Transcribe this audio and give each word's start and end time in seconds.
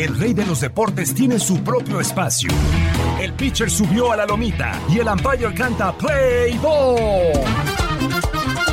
El 0.00 0.18
rey 0.18 0.32
de 0.32 0.46
los 0.46 0.62
deportes 0.62 1.14
tiene 1.14 1.38
su 1.38 1.62
propio 1.62 2.00
espacio. 2.00 2.50
El 3.20 3.34
pitcher 3.34 3.70
subió 3.70 4.10
a 4.10 4.16
la 4.16 4.24
lomita 4.24 4.80
y 4.88 4.98
el 4.98 5.06
umpire 5.06 5.52
canta 5.52 5.92
Play 5.92 6.56
Ball. 6.56 7.32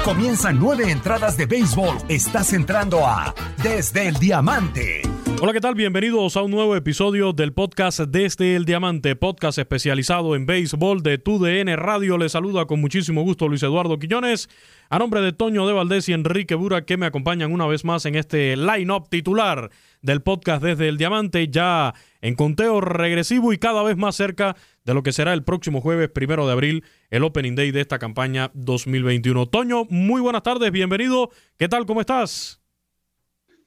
Comienzan 0.05 0.57
nueve 0.57 0.89
entradas 0.89 1.35
de 1.35 1.45
béisbol. 1.45 1.97
Estás 2.07 2.53
entrando 2.53 3.05
a 3.05 3.35
Desde 3.61 4.07
el 4.07 4.15
Diamante. 4.15 5.01
Hola, 5.41 5.51
¿qué 5.51 5.59
tal? 5.59 5.75
Bienvenidos 5.75 6.37
a 6.37 6.43
un 6.43 6.51
nuevo 6.51 6.77
episodio 6.77 7.33
del 7.33 7.51
podcast 7.51 7.99
Desde 7.99 8.55
el 8.55 8.63
Diamante, 8.63 9.17
podcast 9.17 9.57
especializado 9.57 10.33
en 10.33 10.45
béisbol 10.45 11.03
de 11.03 11.17
TUDN 11.17 11.75
Radio. 11.75 12.17
Les 12.17 12.31
saluda 12.31 12.65
con 12.67 12.79
muchísimo 12.79 13.23
gusto 13.23 13.49
Luis 13.49 13.63
Eduardo 13.63 13.99
Quiñones, 13.99 14.47
a 14.89 14.97
nombre 14.97 15.19
de 15.19 15.33
Toño 15.33 15.67
de 15.67 15.73
Valdés 15.73 16.07
y 16.07 16.13
Enrique 16.13 16.55
Bura, 16.55 16.85
que 16.85 16.95
me 16.95 17.05
acompañan 17.05 17.51
una 17.51 17.67
vez 17.67 17.83
más 17.83 18.05
en 18.05 18.15
este 18.15 18.55
line-up 18.55 19.09
titular 19.09 19.69
del 20.01 20.21
podcast 20.21 20.63
Desde 20.63 20.87
el 20.87 20.97
Diamante, 20.97 21.47
ya 21.47 21.93
en 22.21 22.35
conteo 22.35 22.81
regresivo 22.81 23.53
y 23.53 23.57
cada 23.57 23.83
vez 23.83 23.97
más 23.97 24.15
cerca 24.15 24.55
de 24.83 24.93
lo 24.93 25.03
que 25.03 25.11
será 25.11 25.33
el 25.33 25.43
próximo 25.43 25.81
jueves 25.81 26.09
primero 26.09 26.45
de 26.45 26.53
abril, 26.53 26.85
el 27.09 27.23
Opening 27.23 27.55
Day 27.55 27.71
de 27.71 27.81
esta 27.81 27.99
campaña 27.99 28.51
2021. 28.53 29.47
Toño, 29.47 29.85
muy 29.89 30.21
buenas 30.21 30.43
tardes, 30.43 30.71
bienvenido. 30.71 31.29
¿Qué 31.57 31.67
tal? 31.67 31.85
¿Cómo 31.85 32.01
estás? 32.01 32.61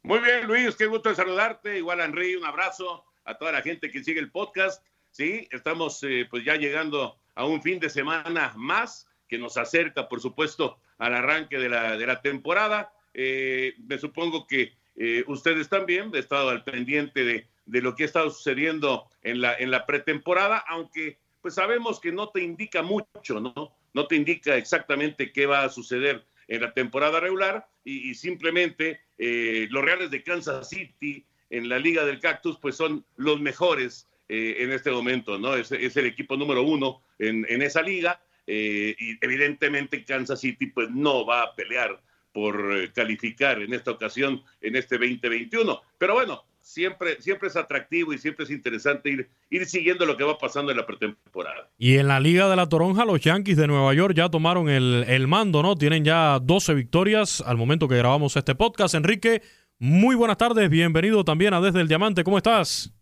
Muy 0.03 0.21
bien, 0.21 0.47
Luis, 0.47 0.77
qué 0.77 0.87
gusto 0.87 1.15
saludarte. 1.15 1.79
Igual, 1.79 2.01
Henry, 2.01 2.35
un 2.35 2.47
abrazo 2.47 3.05
a 3.25 3.37
toda 3.37 3.53
la 3.53 3.63
gente 3.63 3.91
que 3.91 4.03
sigue 4.03 4.21
el 4.21 4.31
podcast. 4.31 4.85
Sí, 5.11 5.47
estamos 5.51 6.03
eh, 6.05 6.27
pues 6.31 6.45
ya 6.45 6.57
llegando 6.57 7.19
a 7.35 7.45
un 7.45 7.63
fin 7.63 7.79
de 7.81 7.91
semana 7.91 8.55
más 8.57 9.07
que 9.29 9.39
nos 9.39 9.57
acerca, 9.57 10.09
por 10.09 10.21
supuesto, 10.21 10.79
al 10.99 11.15
arranque 11.15 11.59
de 11.59 11.69
la, 11.69 11.97
de 11.97 12.07
la 12.07 12.21
temporada. 12.21 12.93
Eh, 13.13 13.75
me 13.87 13.99
supongo 13.99 14.47
que 14.47 14.73
eh, 14.97 15.25
ustedes 15.27 15.69
también, 15.69 16.11
he 16.15 16.19
estado 16.19 16.51
al 16.51 16.65
pendiente 16.65 17.25
de, 17.25 17.47
de, 17.67 17.83
lo 17.83 17.95
que 17.95 18.05
ha 18.05 18.07
estado 18.07 18.31
sucediendo 18.31 19.09
en 19.23 19.41
la, 19.41 19.55
en 19.55 19.71
la 19.71 19.87
pretemporada, 19.87 20.65
aunque 20.69 21.19
pues 21.41 21.55
sabemos 21.55 22.01
que 22.01 22.13
no 22.13 22.29
te 22.29 22.43
indica 22.43 22.83
mucho, 22.83 23.41
¿no? 23.41 23.75
No 23.95 24.07
te 24.07 24.17
indica 24.17 24.57
exactamente 24.57 25.33
qué 25.33 25.47
va 25.47 25.65
a 25.65 25.71
suceder 25.71 26.25
en 26.49 26.61
la 26.61 26.73
temporada 26.75 27.21
regular 27.21 27.67
y, 27.85 28.15
simplemente 28.15 29.01
eh, 29.19 29.69
los 29.71 29.85
Reales 29.85 30.11
de 30.11 30.23
Kansas 30.23 30.69
City 30.69 31.25
en 31.49 31.69
la 31.69 31.79
Liga 31.79 32.05
del 32.05 32.21
Cactus 32.21 32.59
pues 32.59 32.77
son 32.77 33.05
los 33.17 33.41
mejores 33.41 34.09
eh, 34.29 34.57
en 34.59 34.73
este 34.73 34.91
momento, 34.91 35.39
¿no? 35.39 35.55
Es, 35.55 35.73
es, 35.73 35.97
el 35.97 36.07
equipo 36.07 36.37
número 36.37 36.63
uno 36.63 37.03
en, 37.19 37.47
en 37.49 37.63
esa 37.63 37.83
liga 37.83 38.21
eh, 38.47 38.97
y 38.99 39.25
evidentemente 39.25 40.05
Kansas 40.05 40.41
City 40.41 40.67
pues 40.67 40.91
no 40.91 41.25
va 41.25 41.43
a 41.43 41.55
pelear 41.55 42.01
por 42.33 42.77
eh, 42.77 42.93
calificar 42.93 43.61
en 43.61 43.75
esta 43.75 43.91
ocasión, 43.91 44.43
en 44.61 44.77
este 44.77 44.97
2021. 44.97 45.81
Pero 45.99 46.15
bueno, 46.15 46.45
siempre, 46.61 47.21
siempre 47.21 47.49
es 47.49 47.57
atractivo 47.57 48.13
y 48.13 48.19
siempre 48.19 48.45
es 48.45 48.51
interesante 48.51 49.11
ir, 49.11 49.29
ir 49.51 49.67
siguiendo 49.67 50.07
lo 50.07 50.17
que 50.17 50.25
va 50.25 50.39
pasando 50.39 50.71
en 50.71 50.77
la 50.77 50.87
pretemporada. 50.87 51.71
Y 51.79 51.97
en 51.99 52.09
la 52.09 52.21
Liga 52.21 52.49
de 52.49 52.57
la 52.57 52.69
Toronja, 52.69 53.05
los 53.05 53.21
Yankees 53.21 53.57
de 53.57 53.67
Nueva 53.67 53.93
York 53.95 54.15
ya 54.15 54.29
tomaron 54.29 54.69
el, 54.69 55.05
el 55.09 55.27
mando, 55.27 55.63
¿no? 55.63 55.77
Tienen 55.77 56.05
ya 56.05 56.39
12 56.41 56.75
victorias 56.75 57.43
al 57.47 57.57
momento 57.57 57.89
que 57.89 57.97
grabamos 57.97 58.37
este 58.37 58.55
podcast. 58.55 58.95
Enrique, 58.95 59.43
muy 59.79 60.15
buenas 60.15 60.37
tardes, 60.37 60.69
bienvenido 60.71 61.25
también 61.25 61.55
a 61.55 61.61
Desde 61.61 61.81
el 61.81 61.89
Diamante, 61.89 62.23
¿cómo 62.23 62.37
estás? 62.37 62.93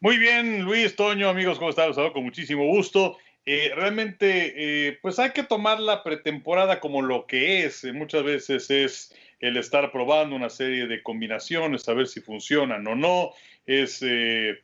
Muy 0.00 0.16
bien, 0.16 0.62
Luis, 0.62 0.94
Toño, 0.94 1.28
amigos, 1.28 1.58
¿cómo 1.58 1.70
están? 1.70 1.88
Los 1.88 1.96
saludo 1.96 2.12
con 2.12 2.22
muchísimo 2.22 2.64
gusto. 2.66 3.16
Eh, 3.50 3.72
realmente, 3.74 4.88
eh, 4.88 4.98
pues 5.00 5.18
hay 5.18 5.30
que 5.30 5.42
tomar 5.42 5.80
la 5.80 6.02
pretemporada 6.04 6.80
como 6.80 7.00
lo 7.00 7.26
que 7.26 7.64
es. 7.64 7.82
Eh, 7.82 7.94
muchas 7.94 8.22
veces 8.22 8.70
es 8.70 9.14
el 9.40 9.56
estar 9.56 9.90
probando 9.90 10.36
una 10.36 10.50
serie 10.50 10.86
de 10.86 11.02
combinaciones, 11.02 11.84
saber 11.84 12.08
si 12.08 12.20
funcionan 12.20 12.86
o 12.86 12.94
no. 12.94 13.30
Es 13.64 14.02
eh, 14.02 14.58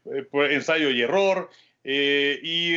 ensayo 0.50 0.91
y 0.91 1.00
error. 1.00 1.49
y 1.83 2.77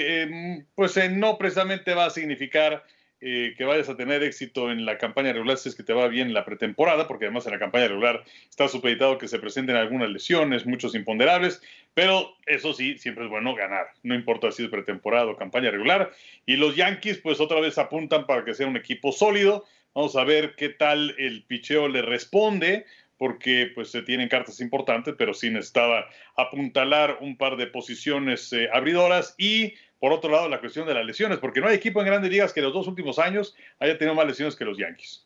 pues 0.75 0.97
no 1.12 1.38
precisamente 1.38 1.94
va 1.94 2.06
a 2.06 2.09
significar 2.09 2.85
eh, 3.19 3.55
que 3.57 3.66
vayas 3.66 3.89
a 3.89 3.97
tener 3.97 4.22
éxito 4.22 4.69
en 4.72 4.85
la 4.85 5.00
campaña 5.00 5.33
regular 5.33 5.57
si 5.57 5.69
es 5.69 5.75
que 5.75 5.83
te 5.83 5.94
va 5.94 6.07
bien 6.07 6.28
en 6.28 6.33
la 6.35 6.45
pretemporada, 6.45 7.07
porque 7.07 7.25
además 7.25 7.47
en 7.47 7.53
la 7.53 7.59
campaña 7.59 7.88
regular 7.88 8.23
está 8.47 8.67
supeditado 8.67 9.17
que 9.17 9.28
se 9.28 9.39
presenten 9.39 9.75
algunas 9.75 10.09
lesiones, 10.09 10.67
muchos 10.67 10.94
imponderables, 10.94 11.61
pero 11.95 12.35
eso 12.45 12.73
sí, 12.73 12.97
siempre 13.00 13.23
es 13.23 13.29
bueno 13.31 13.56
ganar, 13.56 13.88
no 14.03 14.13
importa 14.13 14.51
si 14.51 14.63
es 14.63 14.69
pretemporada 14.69 15.25
o 15.25 15.35
campaña 15.35 15.72
regular. 15.72 16.11
Y 16.45 16.57
los 16.57 16.75
Yankees 16.75 17.17
pues 17.17 17.39
otra 17.39 17.59
vez 17.59 17.79
apuntan 17.79 18.27
para 18.27 18.45
que 18.45 18.53
sea 18.53 18.67
un 18.67 18.77
equipo 18.77 19.11
sólido. 19.11 19.66
Vamos 19.95 20.16
a 20.16 20.23
ver 20.23 20.53
qué 20.56 20.69
tal 20.69 21.16
el 21.17 21.44
picheo 21.44 21.88
le 21.88 22.03
responde 22.03 22.85
porque 23.17 23.72
pues 23.73 23.89
se 23.89 24.03
tienen 24.03 24.29
cartas 24.29 24.61
importantes, 24.61 25.16
pero 25.17 25.33
sí 25.33 25.50
necesitaba 25.50 26.07
apuntalar 26.35 27.17
un 27.22 27.35
par 27.35 27.57
de 27.57 27.67
posiciones 27.67 28.53
eh, 28.53 28.69
abridoras 28.72 29.35
y 29.38 29.73
por 30.00 30.12
otro 30.12 30.30
lado, 30.30 30.47
la 30.50 30.59
cuestión 30.59 30.88
de 30.88 30.94
las 30.94 31.06
lesiones, 31.06 31.40
porque 31.40 31.62
no 31.62 31.68
hay 31.68 31.75
equipo 31.75 32.00
en 32.00 32.08
grandes 32.08 32.31
ligas 32.31 32.53
que 32.53 32.62
los 32.62 32.74
dos 32.74 32.88
últimos 32.88 33.19
años 33.19 33.56
haya 33.80 33.97
tenido 33.97 34.16
más 34.16 34.28
lesiones 34.28 34.56
que 34.56 34.66
los 34.66 34.78
Yankees. 34.78 35.25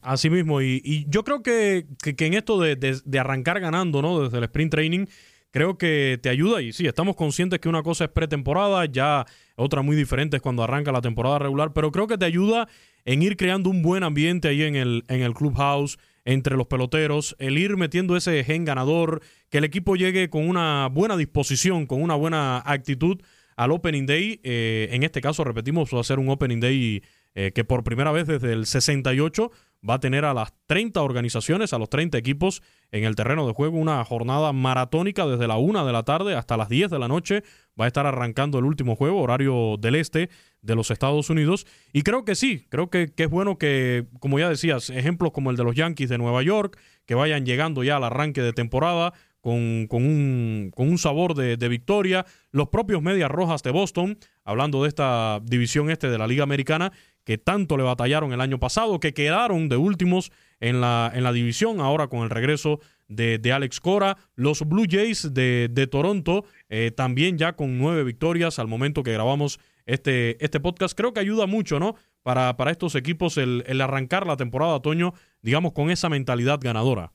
Así 0.00 0.30
mismo, 0.30 0.60
y, 0.62 1.06
yo 1.08 1.24
creo 1.24 1.42
que, 1.42 1.86
que, 2.02 2.26
en 2.26 2.34
esto 2.34 2.60
de, 2.60 2.76
de, 2.76 3.00
de, 3.04 3.18
arrancar 3.18 3.58
ganando, 3.60 4.02
¿no? 4.02 4.22
Desde 4.22 4.38
el 4.38 4.44
sprint 4.44 4.70
training, 4.70 5.06
creo 5.50 5.78
que 5.78 6.18
te 6.22 6.28
ayuda. 6.28 6.60
Y 6.60 6.72
sí, 6.72 6.86
estamos 6.86 7.16
conscientes 7.16 7.58
que 7.60 7.68
una 7.68 7.82
cosa 7.82 8.04
es 8.04 8.10
pretemporada, 8.10 8.84
ya 8.84 9.24
otra 9.56 9.82
muy 9.82 9.96
diferente 9.96 10.36
es 10.36 10.42
cuando 10.42 10.62
arranca 10.62 10.92
la 10.92 11.00
temporada 11.00 11.38
regular, 11.38 11.72
pero 11.72 11.90
creo 11.90 12.06
que 12.06 12.18
te 12.18 12.26
ayuda 12.26 12.68
en 13.06 13.22
ir 13.22 13.36
creando 13.36 13.70
un 13.70 13.82
buen 13.82 14.02
ambiente 14.04 14.48
ahí 14.48 14.62
en 14.62 14.76
el, 14.76 15.04
en 15.08 15.22
el 15.22 15.32
clubhouse, 15.32 15.98
entre 16.26 16.56
los 16.56 16.66
peloteros, 16.66 17.36
el 17.38 17.56
ir 17.56 17.76
metiendo 17.76 18.16
ese 18.16 18.44
gen 18.44 18.64
ganador, 18.64 19.22
que 19.48 19.58
el 19.58 19.64
equipo 19.64 19.96
llegue 19.96 20.28
con 20.28 20.46
una 20.48 20.88
buena 20.88 21.16
disposición, 21.16 21.86
con 21.86 22.02
una 22.02 22.16
buena 22.16 22.62
actitud 22.66 23.22
al 23.56 23.72
Opening 23.72 24.06
Day. 24.06 24.40
Eh, 24.44 24.88
en 24.92 25.02
este 25.02 25.20
caso, 25.20 25.42
repetimos, 25.44 25.92
va 25.92 26.00
a 26.00 26.04
ser 26.04 26.18
un 26.18 26.28
Opening 26.28 26.60
Day 26.60 27.02
eh, 27.34 27.52
que 27.52 27.64
por 27.64 27.84
primera 27.84 28.12
vez 28.12 28.26
desde 28.26 28.52
el 28.52 28.66
68 28.66 29.50
va 29.88 29.94
a 29.94 30.00
tener 30.00 30.24
a 30.24 30.32
las 30.32 30.54
30 30.66 31.02
organizaciones, 31.02 31.72
a 31.72 31.78
los 31.78 31.90
30 31.90 32.16
equipos 32.16 32.62
en 32.90 33.04
el 33.04 33.14
terreno 33.14 33.46
de 33.46 33.52
juego, 33.52 33.78
una 33.78 34.02
jornada 34.04 34.52
maratónica 34.52 35.26
desde 35.26 35.46
la 35.46 35.56
1 35.56 35.84
de 35.84 35.92
la 35.92 36.02
tarde 36.02 36.34
hasta 36.34 36.56
las 36.56 36.68
10 36.68 36.90
de 36.90 36.98
la 36.98 37.08
noche. 37.08 37.42
Va 37.78 37.84
a 37.84 37.88
estar 37.88 38.06
arrancando 38.06 38.58
el 38.58 38.64
último 38.64 38.96
juego, 38.96 39.20
horario 39.20 39.76
del 39.78 39.96
este 39.96 40.30
de 40.62 40.74
los 40.74 40.90
Estados 40.90 41.28
Unidos. 41.28 41.66
Y 41.92 42.02
creo 42.02 42.24
que 42.24 42.34
sí, 42.34 42.66
creo 42.70 42.88
que, 42.88 43.12
que 43.12 43.24
es 43.24 43.30
bueno 43.30 43.58
que, 43.58 44.06
como 44.18 44.38
ya 44.38 44.48
decías, 44.48 44.90
ejemplos 44.90 45.32
como 45.32 45.50
el 45.50 45.56
de 45.56 45.64
los 45.64 45.74
Yankees 45.76 46.08
de 46.08 46.18
Nueva 46.18 46.42
York, 46.42 46.78
que 47.04 47.14
vayan 47.14 47.44
llegando 47.44 47.84
ya 47.84 47.96
al 47.96 48.04
arranque 48.04 48.40
de 48.40 48.52
temporada, 48.52 49.12
con, 49.46 49.54
un, 49.54 50.72
con 50.74 50.88
un, 50.88 50.98
sabor 50.98 51.36
de, 51.36 51.68
victoria. 51.68 52.26
Los 52.50 52.68
propios 52.68 53.00
Medias 53.00 53.30
Rojas 53.30 53.62
de 53.62 53.70
Boston, 53.70 54.18
hablando 54.42 54.82
de 54.82 54.88
esta 54.88 55.40
división 55.44 55.88
este 55.88 56.10
de 56.10 56.18
la 56.18 56.26
Liga 56.26 56.42
Americana, 56.42 56.90
que 57.22 57.38
tanto 57.38 57.76
le 57.76 57.84
batallaron 57.84 58.32
el 58.32 58.40
año 58.40 58.58
pasado, 58.58 58.98
que 58.98 59.14
quedaron 59.14 59.68
de 59.68 59.76
últimos 59.76 60.32
en 60.58 60.80
la, 60.80 61.12
en 61.14 61.22
la 61.22 61.32
división, 61.32 61.80
ahora 61.80 62.08
con 62.08 62.24
el 62.24 62.30
regreso 62.30 62.80
de, 63.06 63.40
Alex 63.52 63.78
Cora. 63.78 64.16
Los 64.34 64.66
Blue 64.66 64.86
Jays 64.90 65.32
de, 65.32 65.68
de 65.70 65.86
Toronto, 65.86 66.44
eh, 66.68 66.90
también 66.90 67.38
ya 67.38 67.52
con 67.54 67.78
nueve 67.78 68.02
victorias 68.02 68.58
al 68.58 68.66
momento 68.66 69.04
que 69.04 69.12
grabamos 69.12 69.60
este, 69.84 70.44
este 70.44 70.58
podcast. 70.58 70.98
Creo 70.98 71.12
que 71.12 71.20
ayuda 71.20 71.46
mucho, 71.46 71.78
¿no? 71.78 71.94
Para, 72.24 72.56
para 72.56 72.72
estos 72.72 72.96
equipos 72.96 73.38
el, 73.38 73.62
el 73.68 73.80
arrancar 73.80 74.26
la 74.26 74.36
temporada 74.36 74.74
otoño, 74.74 75.14
digamos, 75.40 75.72
con 75.72 75.92
esa 75.92 76.08
mentalidad 76.08 76.58
ganadora. 76.60 77.12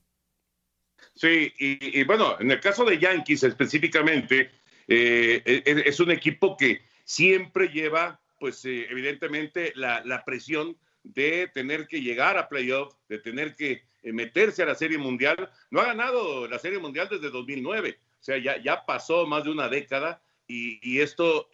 Sí, 1.21 1.53
y, 1.59 2.03
bueno, 2.05 2.35
en 2.39 2.49
el 2.49 2.59
caso 2.59 2.83
de 2.83 2.97
Yankees 2.97 3.43
específicamente, 3.43 4.49
eh, 4.87 5.43
es, 5.45 5.85
es, 5.85 5.99
un 5.99 6.09
equipo 6.09 6.57
que 6.57 6.81
siempre 7.03 7.67
lleva, 7.67 8.19
pues 8.39 8.65
eh, 8.65 8.87
evidentemente, 8.89 9.71
la, 9.75 10.01
la, 10.03 10.25
presión 10.25 10.75
de 11.03 11.47
tener 11.53 11.87
que 11.87 12.01
llegar 12.01 12.39
a 12.39 12.49
playoff, 12.49 12.95
de 13.07 13.19
tener 13.19 13.55
que 13.55 13.83
eh, 14.01 14.11
meterse 14.11 14.63
a 14.63 14.65
la 14.65 14.73
Serie 14.73 14.97
Mundial. 14.97 15.51
No 15.69 15.81
ha 15.81 15.85
ganado 15.85 16.47
la 16.47 16.57
Serie 16.57 16.79
Mundial 16.79 17.07
desde 17.07 17.29
2009, 17.29 17.99
o 18.01 18.23
sea, 18.23 18.39
ya, 18.39 18.59
ya 18.59 18.83
pasó 18.87 19.27
más 19.27 19.43
de 19.43 19.51
una 19.51 19.69
década 19.69 20.23
y, 20.47 20.79
y 20.81 21.01
esto, 21.01 21.49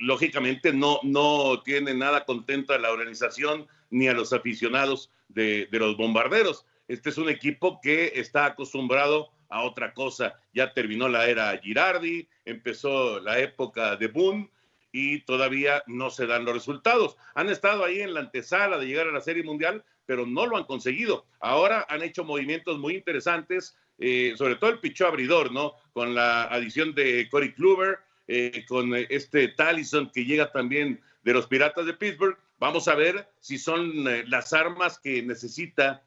lógicamente, 0.00 0.72
no, 0.72 0.98
no 1.04 1.62
tiene 1.62 1.94
nada 1.94 2.24
contenta 2.24 2.74
a 2.74 2.78
la 2.78 2.90
organización 2.90 3.68
ni 3.88 4.08
a 4.08 4.14
los 4.14 4.32
aficionados 4.32 5.12
de, 5.28 5.68
de 5.70 5.78
los 5.78 5.96
bombarderos. 5.96 6.66
Este 6.88 7.10
es 7.10 7.18
un 7.18 7.28
equipo 7.28 7.80
que 7.80 8.12
está 8.16 8.46
acostumbrado 8.46 9.30
a 9.48 9.62
otra 9.62 9.92
cosa. 9.94 10.34
Ya 10.52 10.72
terminó 10.72 11.08
la 11.08 11.28
era 11.28 11.56
Girardi, 11.58 12.28
empezó 12.44 13.20
la 13.20 13.38
época 13.38 13.96
de 13.96 14.08
Boone 14.08 14.50
y 14.92 15.20
todavía 15.20 15.82
no 15.86 16.10
se 16.10 16.26
dan 16.26 16.44
los 16.44 16.54
resultados. 16.54 17.16
Han 17.34 17.48
estado 17.48 17.84
ahí 17.84 18.00
en 18.00 18.14
la 18.14 18.20
antesala 18.20 18.78
de 18.78 18.86
llegar 18.86 19.08
a 19.08 19.12
la 19.12 19.20
Serie 19.20 19.42
Mundial, 19.42 19.84
pero 20.06 20.26
no 20.26 20.46
lo 20.46 20.56
han 20.56 20.64
conseguido. 20.64 21.26
Ahora 21.40 21.86
han 21.88 22.02
hecho 22.02 22.24
movimientos 22.24 22.78
muy 22.78 22.94
interesantes, 22.94 23.76
eh, 23.98 24.34
sobre 24.36 24.56
todo 24.56 24.70
el 24.70 24.80
pichó 24.80 25.06
abridor, 25.06 25.52
¿no? 25.52 25.74
Con 25.92 26.14
la 26.14 26.44
adición 26.44 26.94
de 26.94 27.28
Corey 27.30 27.52
Kluber, 27.52 27.98
eh, 28.28 28.64
con 28.68 28.94
este 28.94 29.48
Tallison 29.48 30.10
que 30.10 30.24
llega 30.24 30.52
también 30.52 31.00
de 31.22 31.32
los 31.32 31.46
Piratas 31.46 31.86
de 31.86 31.94
Pittsburgh. 31.94 32.36
Vamos 32.58 32.88
a 32.88 32.94
ver 32.94 33.28
si 33.40 33.58
son 33.58 34.06
eh, 34.08 34.24
las 34.28 34.52
armas 34.52 34.98
que 34.98 35.22
necesita 35.22 36.02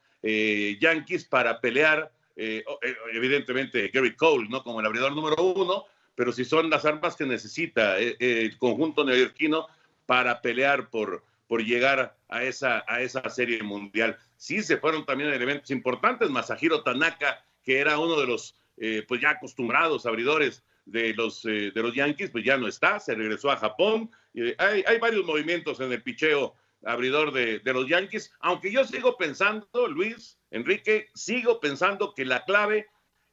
Yankees 0.79 1.25
para 1.25 1.59
pelear. 1.61 2.11
evidentemente, 2.35 3.89
Gary 3.89 4.15
Cole, 4.15 4.49
¿no? 4.49 4.63
Como 4.63 4.79
el 4.79 4.85
abridor 4.85 5.15
número 5.15 5.41
uno, 5.43 5.85
pero 6.15 6.31
si 6.31 6.43
son 6.43 6.69
las 6.69 6.83
armas 6.85 7.15
que 7.15 7.25
necesita 7.25 7.97
el 7.99 8.57
conjunto 8.57 9.03
neoyorquino 9.03 9.67
para 10.05 10.41
pelear 10.41 10.89
por, 10.89 11.23
por 11.47 11.63
llegar 11.63 12.15
a 12.29 12.43
esa, 12.43 12.83
a 12.87 13.01
esa 13.01 13.29
serie 13.29 13.61
mundial. 13.63 14.17
Sí 14.37 14.61
se 14.63 14.77
fueron 14.77 15.05
también 15.05 15.31
elementos 15.31 15.71
importantes, 15.71 16.29
Masahiro 16.29 16.83
Tanaka, 16.83 17.43
que 17.63 17.79
era 17.79 17.99
uno 17.99 18.19
de 18.19 18.27
los 18.27 18.55
eh, 18.77 19.05
pues 19.07 19.21
ya 19.21 19.31
acostumbrados 19.31 20.05
abridores 20.05 20.63
de 20.85 21.13
los, 21.13 21.45
eh, 21.45 21.71
de 21.73 21.81
los 21.81 21.95
Yankees, 21.95 22.29
pues 22.29 22.43
ya 22.43 22.57
no 22.57 22.67
está, 22.67 22.99
se 22.99 23.15
regresó 23.15 23.51
a 23.51 23.57
Japón. 23.57 24.09
hay, 24.57 24.83
hay, 24.85 24.99
varios 24.99 25.25
movimientos 25.25 25.79
en 25.79 25.91
el 25.91 26.01
picheo 26.01 26.55
abridor 26.83 27.31
de, 27.31 27.59
de, 27.59 27.73
los 27.73 27.87
Yankees, 27.87 28.31
aunque 28.39 28.71
yo 28.71 28.83
sigo 28.85 29.17
pensando, 29.17 29.87
Luis, 29.87 30.37
Enrique, 30.51 31.07
sigo 31.15 31.59
pensando 31.59 32.13
que 32.13 32.25
la 32.25 32.45
clave 32.45 32.87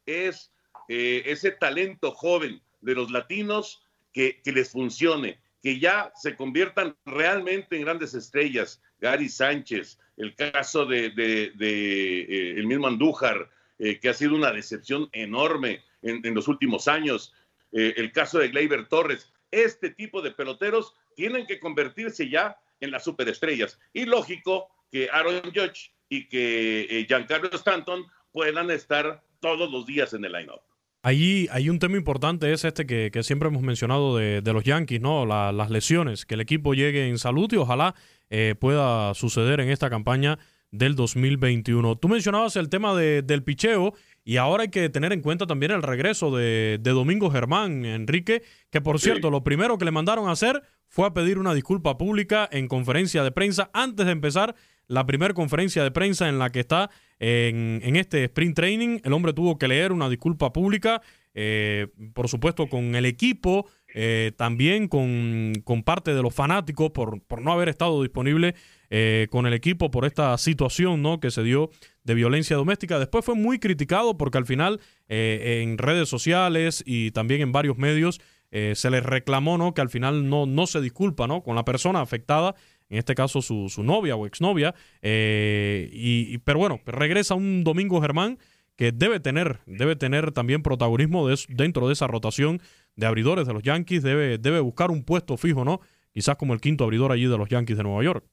es 0.07 0.53
eh, 0.89 1.23
ese 1.27 1.53
talento 1.53 2.13
joven 2.13 2.61
de 2.81 2.95
los 2.95 3.11
latinos 3.11 3.83
que, 4.13 4.41
que 4.43 4.53
les 4.53 4.71
funcione 4.71 5.41
que 5.63 5.79
ya 5.79 6.13
se 6.17 6.35
conviertan 6.35 6.97
realmente 7.07 7.77
en 7.77 7.83
grandes 7.83 8.15
estrellas. 8.15 8.83
Gary 9.01 9.29
Sánchez, 9.29 9.99
el 10.17 10.35
caso 10.35 10.85
de, 10.87 11.13
eh, 11.17 12.55
el 12.57 12.67
mismo 12.67 12.89
Andújar, 12.89 13.49
eh, 13.79 14.01
que 14.01 14.09
ha 14.09 14.15
sido 14.15 14.35
una 14.35 14.51
decepción 14.51 15.09
enorme 15.13 15.85
en, 16.03 16.35
los 16.35 16.49
últimos 16.49 16.89
años. 16.89 17.33
El 17.71 18.11
caso 18.13 18.39
de 18.39 18.49
Gleyber 18.49 18.89
Torres. 18.89 19.33
Este 19.53 19.91
tipo 19.91 20.21
de 20.21 20.33
peloteros 20.33 20.95
tienen 21.15 21.47
que 21.47 21.61
convertirse 21.61 22.29
ya 22.29 22.59
en 22.83 22.91
las 22.91 23.05
superestrellas. 23.05 23.79
Y 23.93 24.05
lógico 24.05 24.69
que 24.91 25.09
Aaron 25.11 25.41
Judge 25.45 25.93
y 26.09 26.29
que 26.29 27.07
Giancarlo 27.09 27.51
Stanton 27.53 28.05
puedan 28.33 28.71
estar 28.71 29.23
todos 29.41 29.71
los 29.71 29.87
días 29.87 30.13
en 30.13 30.25
el 30.25 30.33
line-up. 30.33 30.61
Ahí 31.05 31.49
hay 31.51 31.69
un 31.69 31.81
tema 31.81 31.97
importante, 31.97 32.53
es 32.53 32.65
este 32.65 32.87
que, 32.87 33.11
siempre 33.25 33.49
hemos 33.49 33.63
mencionado 33.63 34.17
de, 34.17 34.41
los 34.53 34.63
Yankees, 34.63 35.01
¿no? 35.01 35.27
las 35.27 35.71
lesiones, 35.71 36.27
que 36.27 36.35
el 36.35 36.41
equipo 36.41 36.75
llegue 36.75 37.09
en 37.09 37.19
salud 37.19 37.53
y 37.53 37.57
ojalá 37.57 37.97
eh, 38.31 38.55
pueda 38.59 39.13
suceder 39.15 39.61
en 39.61 39.71
esta 39.71 39.91
campaña 39.91 40.39
del 40.71 40.95
2021. 40.95 41.97
Tú 41.97 42.09
mencionabas 42.09 42.55
el 42.57 42.69
tema 42.69 42.95
del 42.95 43.43
picheo 43.43 43.95
y 44.25 44.37
ahora 44.37 44.63
hay 44.63 44.69
que 44.69 44.89
tener 44.89 45.13
en 45.13 45.21
cuenta 45.21 45.47
también 45.47 45.73
el 45.73 45.83
regreso 45.83 46.35
de, 46.35 46.79
Domingo 46.83 47.31
Germán, 47.31 47.85
Enrique, 47.85 48.43
que 48.71 48.81
por 48.81 49.01
cierto, 49.01 49.31
lo 49.31 49.43
primero 49.43 49.79
que 49.79 49.85
le 49.85 49.91
mandaron 49.91 50.29
a 50.29 50.33
hacer 50.33 50.63
fue 50.89 51.07
a 51.07 51.13
pedir 51.13 51.39
una 51.39 51.55
disculpa 51.55 51.99
pública 51.99 52.49
en 52.53 52.69
conferencia 52.69 53.25
de 53.25 53.33
prensa 53.33 53.71
antes 53.73 54.07
de 54.07 54.13
empezar 54.13 54.55
la 54.87 55.07
primera 55.07 55.35
conferencia 55.35 55.83
de 55.83 55.91
prensa 55.91 56.29
en 56.29 56.39
la 56.39 56.51
que 56.51 56.61
está 56.61 56.91
en, 57.19 57.97
este 57.97 58.25
sprint 58.25 58.55
training. 58.55 58.99
El 59.03 59.13
hombre 59.13 59.33
tuvo 59.33 59.59
que 59.59 59.69
leer 59.69 59.91
una 59.91 60.09
disculpa 60.09 60.53
pública, 60.53 61.01
eh, 61.35 61.89
por 62.13 62.29
supuesto 62.29 62.69
con 62.69 62.95
el 62.95 63.07
equipo, 63.07 63.67
eh, 63.95 64.33
también 64.37 64.89
con, 64.89 65.63
parte 65.85 66.15
de 66.15 66.23
los 66.23 66.35
fanáticos 66.35 66.91
por, 66.91 67.23
por 67.23 67.43
no 67.43 67.53
haber 67.53 67.71
estado 67.71 68.03
disponible 68.03 68.55
eh, 68.95 69.27
con 69.31 69.47
el 69.47 69.55
equipo 69.55 69.91
por 69.91 70.05
esta 70.05 70.37
situación 70.37 71.01
¿no? 71.01 71.19
que 71.19 71.31
se 71.31 71.43
dio 71.43 71.71
de 72.05 72.15
violencia 72.15 72.55
doméstica. 72.55 72.99
Después 72.99 73.25
fue 73.25 73.35
muy 73.35 73.59
criticado 73.59 74.19
porque 74.19 74.37
al 74.39 74.47
final 74.47 74.81
en 75.09 75.79
redes 75.79 76.09
sociales 76.09 76.83
y 76.87 77.11
también 77.11 77.41
en 77.41 77.53
varios 77.53 77.79
medios 77.79 78.21
se 78.51 78.91
le 78.91 79.01
reclamó 79.01 79.57
¿no? 79.57 79.73
que 79.73 79.81
al 79.81 79.89
final 79.89 80.29
no, 80.29 80.47
no 80.47 80.67
se 80.67 80.81
disculpa 80.81 81.27
¿no? 81.27 81.43
con 81.43 81.55
la 81.55 81.65
persona 81.65 82.01
afectada 82.01 82.55
en 82.93 82.99
este 82.99 83.15
caso 83.15 83.41
su, 83.41 83.71
novia 83.83 84.17
o 84.17 84.27
exnovia. 84.27 84.75
Eh, 85.01 85.89
y, 85.93 86.37
pero 86.39 86.59
bueno, 86.59 86.79
regresa 86.85 87.35
un 87.35 87.65
Domingo 87.65 88.03
Germán 88.03 88.39
que 88.77 88.93
debe 88.93 89.19
tener, 89.19 89.61
debe 89.65 89.97
tener 89.97 90.33
también 90.33 90.63
protagonismo 90.63 91.27
dentro 91.49 91.87
de 91.87 91.95
esa 91.95 92.07
rotación 92.07 92.61
de 92.95 93.07
abridores 93.07 93.47
de 93.47 93.55
los 93.55 93.63
Yankees, 93.63 94.03
debe, 94.03 94.37
debe 94.37 94.61
buscar 94.61 94.91
un 94.91 95.05
puesto 95.05 95.39
fijo, 95.39 95.65
¿no? 95.65 95.81
Quizás 96.13 96.37
como 96.37 96.53
el 96.53 96.61
quinto 96.61 96.85
abridor 96.85 97.13
allí 97.13 97.25
de 97.27 97.39
los 97.39 97.49
Yankees 97.49 97.79
de 97.79 97.83
Nueva 97.83 98.05
York. 98.05 98.27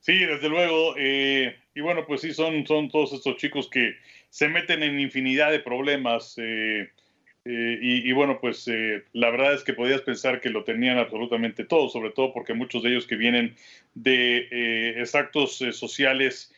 Sí, 0.00 0.18
desde 0.18 0.48
luego. 0.48 0.94
Eh, 0.96 1.56
y 1.74 1.80
bueno, 1.80 2.06
pues 2.06 2.20
sí, 2.20 2.32
son, 2.32 2.66
son 2.66 2.88
todos 2.88 3.12
estos 3.12 3.36
chicos 3.36 3.68
que 3.68 3.94
se 4.30 4.48
meten 4.48 4.82
en 4.82 5.00
infinidad 5.00 5.50
de 5.50 5.60
problemas. 5.60 6.34
Eh, 6.38 6.88
eh, 7.50 7.78
y, 7.80 8.12
bueno, 8.12 8.38
pues 8.42 8.68
eh, 8.68 9.04
la 9.14 9.30
verdad 9.30 9.54
es 9.54 9.64
que 9.64 9.72
podías 9.72 10.02
pensar 10.02 10.42
que 10.42 10.50
lo 10.50 10.64
tenían 10.64 10.98
absolutamente 10.98 11.64
todo, 11.64 11.88
sobre 11.88 12.10
todo 12.10 12.34
porque 12.34 12.52
muchos 12.52 12.82
de 12.82 12.90
ellos 12.90 13.06
que 13.06 13.16
vienen 13.16 13.56
de 13.94 14.48
eh, 14.50 14.94
extractos 14.98 15.64
sociales 15.72 16.52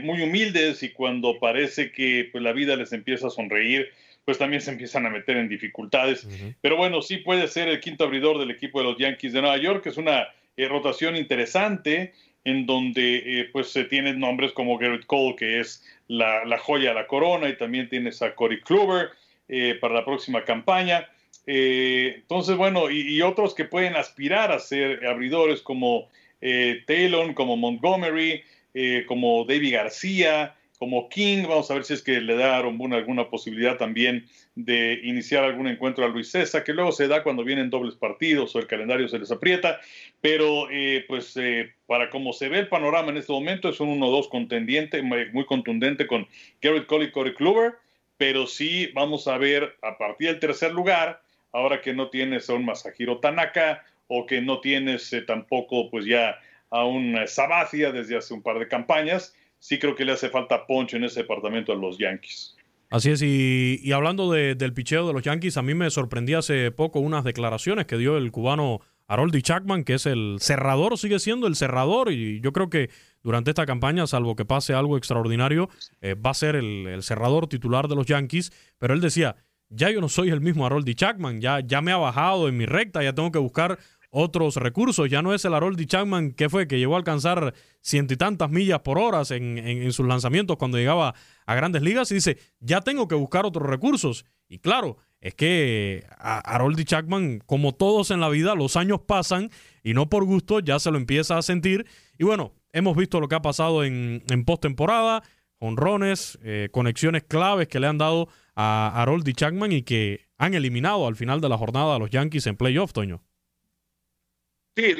muy 0.00 0.22
humildes 0.22 0.82
y 0.82 0.88
cuando 0.88 1.38
parece 1.38 1.92
que 1.92 2.30
pues, 2.32 2.42
la 2.42 2.52
vida 2.52 2.76
les 2.76 2.94
empieza 2.94 3.26
a 3.26 3.30
sonreír, 3.30 3.90
pues 4.24 4.38
también 4.38 4.62
se 4.62 4.70
empiezan 4.70 5.04
a 5.04 5.10
meter 5.10 5.36
en 5.36 5.50
dificultades. 5.50 6.26
Pero 6.62 6.78
bueno, 6.78 7.02
sí 7.02 7.18
puede 7.18 7.46
ser 7.46 7.68
el 7.68 7.80
quinto 7.80 8.04
abridor 8.04 8.38
del 8.38 8.50
equipo 8.50 8.78
de 8.78 8.84
los 8.86 8.96
Yankees 8.96 9.34
de 9.34 9.42
Nueva 9.42 9.58
York, 9.58 9.82
que 9.82 9.90
es 9.90 9.98
una 9.98 10.28
rotación 10.56 11.14
interesante 11.14 12.14
en 12.46 12.64
donde 12.64 13.48
pues 13.52 13.70
se 13.70 13.84
tienen 13.84 14.18
nombres 14.18 14.52
como 14.52 14.78
Garrett 14.78 15.04
Cole, 15.04 15.36
que 15.36 15.60
es 15.60 15.84
la, 16.08 16.44
la 16.46 16.58
joya 16.58 16.90
de 16.90 16.94
la 16.94 17.06
corona, 17.06 17.48
y 17.48 17.58
también 17.58 17.88
tienes 17.90 18.22
a 18.22 18.34
Corey 18.34 18.60
Kluber, 18.60 19.10
eh, 19.48 19.78
para 19.80 19.94
la 19.94 20.04
próxima 20.04 20.44
campaña. 20.44 21.08
Eh, 21.46 22.14
entonces, 22.16 22.56
bueno, 22.56 22.90
y, 22.90 23.22
otros 23.22 23.54
que 23.54 23.64
pueden 23.64 23.94
aspirar 23.94 24.50
a 24.50 24.58
ser 24.58 25.06
abridores 25.06 25.62
como 25.62 26.08
eh, 26.40 26.82
Taylor, 26.84 27.32
como 27.34 27.56
Montgomery, 27.56 28.42
como 29.06 29.46
David 29.46 29.72
García, 29.72 30.54
como 30.76 31.08
King. 31.08 31.44
Vamos 31.48 31.70
a 31.70 31.74
ver 31.74 31.84
si 31.84 31.94
es 31.94 32.02
que 32.02 32.20
le 32.20 32.36
da 32.36 32.56
a 32.56 32.58
alguna 32.58 33.30
posibilidad 33.30 33.76
también 33.76 34.26
de 34.54 35.00
iniciar 35.02 35.44
algún 35.44 35.68
encuentro 35.68 36.04
a 36.04 36.08
Luis 36.08 36.30
César, 36.30 36.64
que 36.64 36.72
luego 36.72 36.92
se 36.92 37.08
da 37.08 37.22
cuando 37.22 37.44
vienen 37.44 37.70
dobles 37.70 37.94
partidos 37.94 38.54
o 38.54 38.58
el 38.58 38.66
calendario 38.66 39.08
se 39.08 39.18
les 39.18 39.30
aprieta. 39.30 39.80
Pero, 40.20 40.68
pues, 41.08 41.34
para 41.86 42.10
como 42.10 42.32
se 42.32 42.48
ve 42.48 42.60
el 42.60 42.68
panorama 42.68 43.10
en 43.10 43.18
este 43.18 43.32
momento, 43.32 43.68
es 43.68 43.80
un 43.80 44.00
1-2 44.00 44.28
contendiente, 44.28 45.02
muy 45.02 45.44
contundente 45.46 46.06
con 46.06 46.26
Garrett 46.60 46.86
Cole 46.86 47.06
y 47.06 47.10
Corey 47.10 47.34
Kluber 47.34 47.74
pero 48.16 48.46
sí 48.46 48.90
vamos 48.94 49.28
a 49.28 49.38
ver 49.38 49.76
a 49.82 49.98
partir 49.98 50.28
del 50.28 50.40
tercer 50.40 50.72
lugar, 50.72 51.20
ahora 51.52 51.80
que 51.80 51.92
no 51.92 52.08
tienes 52.10 52.48
a 52.48 52.54
un 52.54 52.64
Masahiro 52.64 53.18
Tanaka 53.18 53.84
o 54.08 54.26
que 54.26 54.40
no 54.40 54.60
tienes 54.60 55.12
eh, 55.12 55.22
tampoco 55.22 55.90
pues 55.90 56.06
ya 56.06 56.38
a 56.70 56.84
un 56.84 57.16
eh, 57.16 57.26
Sabathia 57.26 57.92
desde 57.92 58.16
hace 58.16 58.34
un 58.34 58.42
par 58.42 58.58
de 58.58 58.68
campañas, 58.68 59.34
sí 59.58 59.78
creo 59.78 59.94
que 59.94 60.04
le 60.04 60.12
hace 60.12 60.28
falta 60.30 60.66
poncho 60.66 60.96
en 60.96 61.04
ese 61.04 61.20
departamento 61.20 61.72
a 61.72 61.76
los 61.76 61.98
Yankees. 61.98 62.56
Así 62.88 63.10
es, 63.10 63.20
y, 63.20 63.90
hablando 63.92 64.30
del 64.30 64.72
picheo 64.72 65.06
de 65.06 65.12
los 65.12 65.22
Yankees, 65.22 65.56
a 65.56 65.62
mí 65.62 65.74
me 65.74 65.90
sorprendía 65.90 66.38
hace 66.38 66.70
poco 66.70 67.00
unas 67.00 67.24
declaraciones 67.24 67.86
que 67.86 67.98
dio 67.98 68.16
el 68.16 68.30
cubano 68.30 68.80
Haroldi 69.08 69.42
Chapman, 69.42 69.82
que 69.82 69.94
es 69.94 70.06
el 70.06 70.36
cerrador, 70.40 70.96
sigue 70.96 71.18
siendo 71.18 71.48
el 71.48 71.56
cerrador, 71.56 72.12
y 72.12 72.40
yo 72.40 72.52
creo 72.52 72.70
que 72.70 72.90
durante 73.24 73.50
esta 73.50 73.66
campaña, 73.66 74.06
salvo 74.06 74.36
que 74.36 74.44
pase 74.44 74.72
algo 74.72 74.96
extraordinario, 74.96 75.68
eh, 76.00 76.14
va 76.14 76.30
a 76.30 76.34
ser 76.34 76.54
el, 76.54 77.02
cerrador 77.02 77.48
titular 77.48 77.88
de 77.88 77.96
los 77.96 78.06
Yankees. 78.06 78.52
Pero 78.78 78.94
él 78.94 79.00
decía, 79.00 79.34
ya 79.68 79.90
yo 79.90 80.00
no 80.00 80.08
soy 80.08 80.30
el 80.30 80.40
mismo 80.40 80.64
Harold 80.64 80.88
Chapman, 80.94 81.40
ya, 81.40 81.58
ya 81.58 81.80
me 81.80 81.90
ha 81.90 81.96
bajado 81.96 82.48
en 82.48 82.56
mi 82.56 82.66
recta, 82.66 83.02
ya 83.02 83.14
tengo 83.14 83.32
que 83.32 83.40
buscar 83.40 83.80
otros 84.18 84.56
recursos. 84.56 85.08
Ya 85.08 85.22
no 85.22 85.34
es 85.34 85.44
el 85.44 85.54
Harold 85.54 85.84
Chapman 85.86 86.32
que 86.32 86.48
fue, 86.48 86.66
que 86.66 86.78
llegó 86.78 86.94
a 86.94 86.98
alcanzar 86.98 87.54
ciento 87.80 88.14
y 88.14 88.16
tantas 88.16 88.50
millas 88.50 88.80
por 88.80 88.98
hora 88.98 89.22
en, 89.30 89.92
sus 89.92 90.06
lanzamientos 90.06 90.56
cuando 90.56 90.78
llegaba 90.78 91.14
a 91.46 91.54
grandes 91.54 91.82
ligas. 91.82 92.10
Y 92.10 92.16
dice, 92.16 92.38
ya 92.60 92.80
tengo 92.80 93.08
que 93.08 93.14
buscar 93.14 93.46
otros 93.46 93.68
recursos. 93.68 94.24
Y 94.48 94.58
claro, 94.58 94.98
es 95.20 95.34
que 95.34 96.04
a 96.18 96.58
Chapman, 96.84 97.40
como 97.46 97.74
todos 97.74 98.10
en 98.10 98.20
la 98.20 98.28
vida, 98.28 98.54
los 98.54 98.76
años 98.76 99.00
pasan 99.00 99.50
y 99.82 99.94
no 99.94 100.08
por 100.08 100.24
gusto 100.24 100.60
ya 100.60 100.78
se 100.78 100.90
lo 100.90 100.98
empieza 100.98 101.36
a 101.36 101.42
sentir. 101.42 101.86
Y 102.18 102.24
bueno, 102.24 102.52
Hemos 102.76 102.94
visto 102.94 103.20
lo 103.20 103.28
que 103.28 103.34
ha 103.34 103.40
pasado 103.40 103.84
en, 103.84 104.22
en 104.28 104.44
postemporada, 104.44 105.22
honrones, 105.58 106.38
eh, 106.42 106.68
conexiones 106.72 107.22
claves 107.22 107.68
que 107.68 107.80
le 107.80 107.86
han 107.86 107.96
dado 107.96 108.28
a 108.54 108.92
Harold 109.00 109.26
y 109.26 109.32
Chapman 109.32 109.72
y 109.72 109.80
que 109.80 110.26
han 110.36 110.52
eliminado 110.52 111.06
al 111.06 111.16
final 111.16 111.40
de 111.40 111.48
la 111.48 111.56
jornada 111.56 111.96
a 111.96 111.98
los 111.98 112.10
Yankees 112.10 112.46
en 112.46 112.54
playoff, 112.58 112.92
Toño. 112.92 113.22
Sí, 114.76 114.94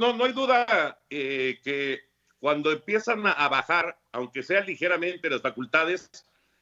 no, 0.00 0.14
no, 0.14 0.24
hay 0.24 0.32
duda 0.32 0.98
eh, 1.10 1.60
que 1.62 2.00
cuando 2.40 2.72
empiezan 2.72 3.26
a 3.26 3.48
bajar, 3.48 3.98
aunque 4.10 4.42
sea 4.42 4.62
ligeramente 4.62 5.28
las 5.28 5.42
facultades, 5.42 6.10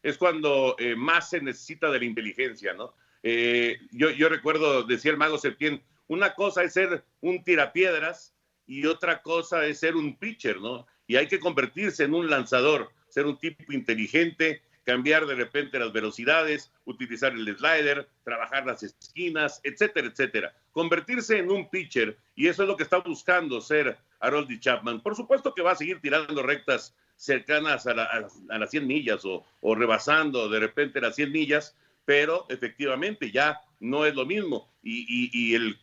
es 0.02 0.18
cuando 0.18 0.74
eh, 0.80 0.96
más 0.96 1.30
se 1.30 1.40
necesita 1.40 1.90
de 1.90 2.00
la 2.00 2.04
inteligencia, 2.04 2.74
¿no? 2.74 2.94
Eh, 3.22 3.78
yo, 3.92 4.10
yo 4.10 4.28
recuerdo, 4.28 4.82
decía 4.82 5.12
el 5.12 5.16
mago 5.16 5.38
Septién, 5.38 5.80
una 6.08 6.34
cosa 6.34 6.64
es 6.64 6.72
ser 6.72 7.04
un 7.20 7.44
tirapiedras 7.44 8.34
y 8.66 8.84
otra 8.86 9.22
cosa 9.22 9.64
es 9.64 9.78
ser 9.78 9.94
un 9.94 10.16
pitcher, 10.16 10.60
¿no? 10.60 10.88
Y 11.06 11.16
hay 11.16 11.28
que 11.28 11.38
convertirse 11.38 12.02
en 12.02 12.14
un 12.14 12.28
lanzador, 12.28 12.90
ser 13.08 13.26
un 13.26 13.38
tipo 13.38 13.72
inteligente, 13.72 14.62
cambiar 14.86 15.26
de 15.26 15.34
repente 15.34 15.80
las 15.80 15.92
velocidades, 15.92 16.70
utilizar 16.84 17.32
el 17.32 17.56
slider, 17.56 18.08
trabajar 18.22 18.64
las 18.64 18.84
esquinas, 18.84 19.60
etcétera, 19.64 20.06
etcétera. 20.06 20.54
Convertirse 20.70 21.38
en 21.38 21.50
un 21.50 21.68
pitcher, 21.68 22.16
y 22.36 22.46
eso 22.46 22.62
es 22.62 22.68
lo 22.68 22.76
que 22.76 22.84
está 22.84 22.98
buscando 22.98 23.60
ser 23.60 23.98
Haroldy 24.20 24.60
Chapman. 24.60 25.00
Por 25.00 25.16
supuesto 25.16 25.52
que 25.52 25.62
va 25.62 25.72
a 25.72 25.76
seguir 25.76 26.00
tirando 26.00 26.40
rectas 26.40 26.94
cercanas 27.16 27.88
a, 27.88 27.94
las 27.94 28.70
100 28.70 28.86
millas 28.86 29.24
o, 29.24 29.74
rebasando 29.74 30.48
de 30.48 30.60
repente 30.60 31.00
las 31.00 31.16
100 31.16 31.32
millas, 31.32 31.76
pero 32.04 32.46
efectivamente 32.48 33.32
ya 33.32 33.60
no 33.80 34.06
es 34.06 34.14
lo 34.14 34.24
mismo. 34.24 34.70
Y, 34.84 35.52
el, 35.52 35.76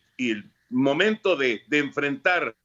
momento 0.70 1.36
de, 1.36 1.62
enfrentar 1.70 2.56